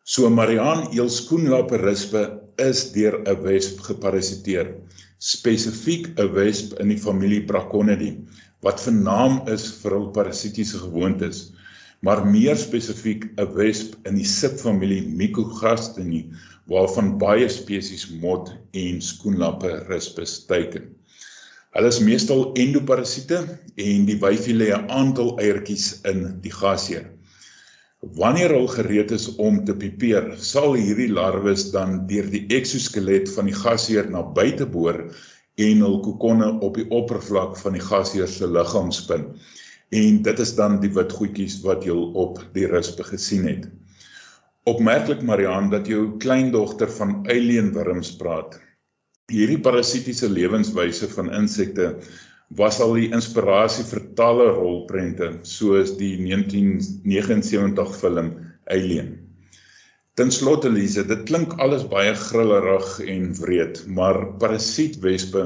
So 0.03 0.29
Marian 0.29 0.91
Eelskoenlaperispe 0.91 2.41
is 2.57 2.91
deur 2.91 3.23
'n 3.23 3.41
wesp 3.43 3.79
geparasiteer, 3.87 4.67
spesifiek 5.19 6.19
'n 6.19 6.33
wesp 6.33 6.79
in 6.81 6.89
die 6.89 6.97
familie 6.97 7.45
Braconidae, 7.45 8.17
wat 8.61 8.83
vernaam 8.85 9.47
is 9.47 9.71
vir 9.81 9.95
hul 9.97 10.09
parasitiese 10.17 10.81
gewoontes, 10.83 11.51
maar 12.01 12.25
meer 12.25 12.57
spesifiek 12.57 13.29
'n 13.37 13.53
wesp 13.55 13.95
in 14.09 14.15
die 14.19 14.27
subfamilie 14.27 15.03
Mycogastinae, 15.07 16.23
waarvan 16.67 17.17
baie 17.21 17.49
spesies 17.49 18.09
mot 18.09 18.51
en 18.73 19.01
skoenlappe 19.01 19.71
rispus 19.87 20.45
teiken. 20.49 20.95
Hulle 21.71 21.87
is 21.87 22.01
meestal 22.03 22.49
endoparasiete 22.59 23.37
en 23.79 24.07
die 24.07 24.17
wyfie 24.19 24.55
lê 24.57 24.71
'n 24.75 24.89
aantal 24.91 25.37
eiertjies 25.39 25.85
in 26.11 26.23
die 26.43 26.51
gasheer. 26.51 27.05
Wanneer 28.17 28.51
hulle 28.51 28.71
gereed 28.73 29.11
is 29.15 29.27
om 29.35 29.61
te 29.65 29.75
pipeer, 29.83 30.25
sal 30.35 30.73
hierdie 30.73 31.07
larwes 31.13 31.69
dan 31.71 31.93
deur 32.09 32.27
die 32.33 32.41
eksoskelet 32.57 33.31
van 33.35 33.47
die 33.47 33.55
gasheer 33.55 34.09
na 34.11 34.23
buite 34.39 34.67
boor 34.73 34.99
en 35.67 35.83
hul 35.85 35.99
kokonne 36.07 36.49
op 36.67 36.75
die 36.75 36.87
oppervlak 36.89 37.55
van 37.61 37.77
die 37.77 37.83
gasheer 37.85 38.27
se 38.27 38.49
liggaam 38.51 38.91
spin. 38.91 39.23
En 40.01 40.21
dit 40.27 40.39
is 40.39 40.55
dan 40.57 40.79
die 40.83 40.91
wit 40.97 41.15
goedjies 41.19 41.61
wat 41.63 41.87
jy 41.87 41.95
op 42.25 42.41
die 42.57 42.67
rispe 42.67 43.05
gesien 43.07 43.47
het. 43.47 43.69
Opmerklik 44.67 45.23
Marian 45.23 45.71
dat 45.71 45.87
jou 45.87 46.17
kleindogter 46.19 46.91
van 46.99 47.21
alienwurms 47.29 48.11
praat. 48.19 48.59
Hierdie 49.31 49.61
parasitiese 49.63 50.27
lewenswyse 50.27 51.07
van 51.13 51.31
insekte 51.37 51.93
was 52.59 52.81
al 52.83 52.97
die 52.99 53.09
inspirasie 53.15 53.85
vir 53.87 54.01
talle 54.19 54.49
rolprente 54.57 55.29
soos 55.47 55.93
die 55.99 56.17
1979 56.19 57.93
film 58.01 58.31
Alien. 58.67 59.13
Ten 60.19 60.33
slotte 60.35 60.69
Lise, 60.69 61.05
dit 61.07 61.21
klink 61.29 61.55
alles 61.63 61.85
baie 61.93 62.11
grillerig 62.19 62.89
en 63.13 63.29
wreed, 63.39 63.79
maar 63.87 64.19
parasietwespe 64.41 65.45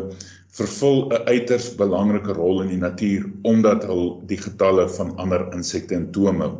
vervul 0.57 1.03
'n 1.11 1.29
uiters 1.29 1.67
belangrike 1.77 2.33
rol 2.33 2.63
in 2.63 2.71
die 2.73 2.81
natuur 2.81 3.29
omdat 3.51 3.85
hulle 3.85 4.25
die 4.31 4.41
getalle 4.41 4.87
van 4.97 5.13
ander 5.21 5.45
insekte 5.53 5.95
in 5.99 6.09
toom 6.17 6.41
hou. 6.41 6.53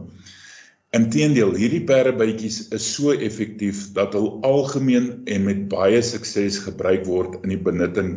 Inteendeel, 0.96 1.50
hierdie 1.60 1.82
perdebytjies 1.84 2.70
is 2.76 2.86
so 2.88 3.12
effektief 3.12 3.82
dat 3.98 4.14
hulle 4.16 4.38
algemeen 4.48 5.10
en 5.28 5.44
met 5.44 5.66
baie 5.72 6.00
sukses 6.06 6.62
gebruik 6.64 7.04
word 7.10 7.42
in 7.42 7.52
die 7.52 7.60
benutting 7.60 8.14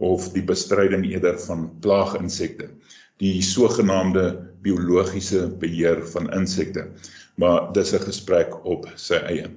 of 0.00 0.30
die 0.32 0.44
bestryding 0.48 1.04
eerder 1.10 1.36
van 1.42 1.66
plaaginsekte, 1.84 2.70
die 3.20 3.34
sogenaamde 3.44 4.24
biologiese 4.64 5.44
beheer 5.60 6.00
van 6.14 6.30
insekte. 6.32 6.86
Maar 7.36 7.68
dis 7.76 7.92
'n 7.92 8.06
gesprek 8.06 8.56
op 8.64 8.88
sy 8.96 9.20
eie. 9.28 9.50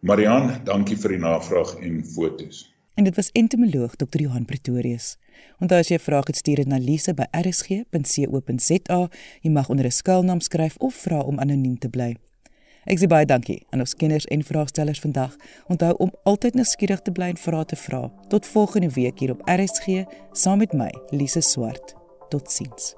Marian, 0.00 0.60
dankie 0.64 0.96
vir 0.96 1.16
die 1.16 1.24
navraag 1.24 1.74
en 1.82 2.04
fotos. 2.04 2.68
En 2.94 3.04
dit 3.04 3.16
was 3.16 3.30
entomoloog 3.32 3.96
Dr. 3.96 4.20
Johan 4.22 4.44
Pretorius. 4.44 5.16
Onthou 5.58 5.78
as 5.78 5.88
jy 5.88 5.94
'n 5.94 6.00
vraag 6.00 6.26
het, 6.26 6.36
stuur 6.36 6.56
dit 6.56 6.66
na 6.66 6.78
lise@rsg.co.za. 6.78 9.08
Jy 9.40 9.50
mag 9.50 9.68
onder 9.68 9.86
'n 9.86 9.90
skuilnaam 9.90 10.40
skryf 10.40 10.76
of 10.76 10.94
vra 10.94 11.20
om 11.20 11.38
anoniem 11.38 11.78
te 11.78 11.88
bly. 11.88 12.16
Ek 12.88 12.98
sê 12.98 13.06
baie 13.06 13.26
dankie 13.26 13.66
aan 13.70 13.80
ons 13.80 13.94
kenners 13.94 14.24
en 14.32 14.42
vraagstellers 14.42 15.00
vandag. 15.00 15.36
Onthou 15.66 15.94
om 15.98 16.12
altyd 16.22 16.54
nuuskierig 16.54 17.02
te 17.02 17.12
bly 17.12 17.34
en 17.34 17.36
vra 17.36 17.64
te 17.64 17.76
vra. 17.76 18.10
Tot 18.28 18.46
volgende 18.46 18.90
week 18.90 19.18
hier 19.18 19.30
op 19.30 19.42
RSG 19.44 20.04
saam 20.32 20.58
met 20.58 20.72
my, 20.72 20.90
Lise 21.10 21.40
Swart. 21.40 21.94
Totsiens. 22.28 22.94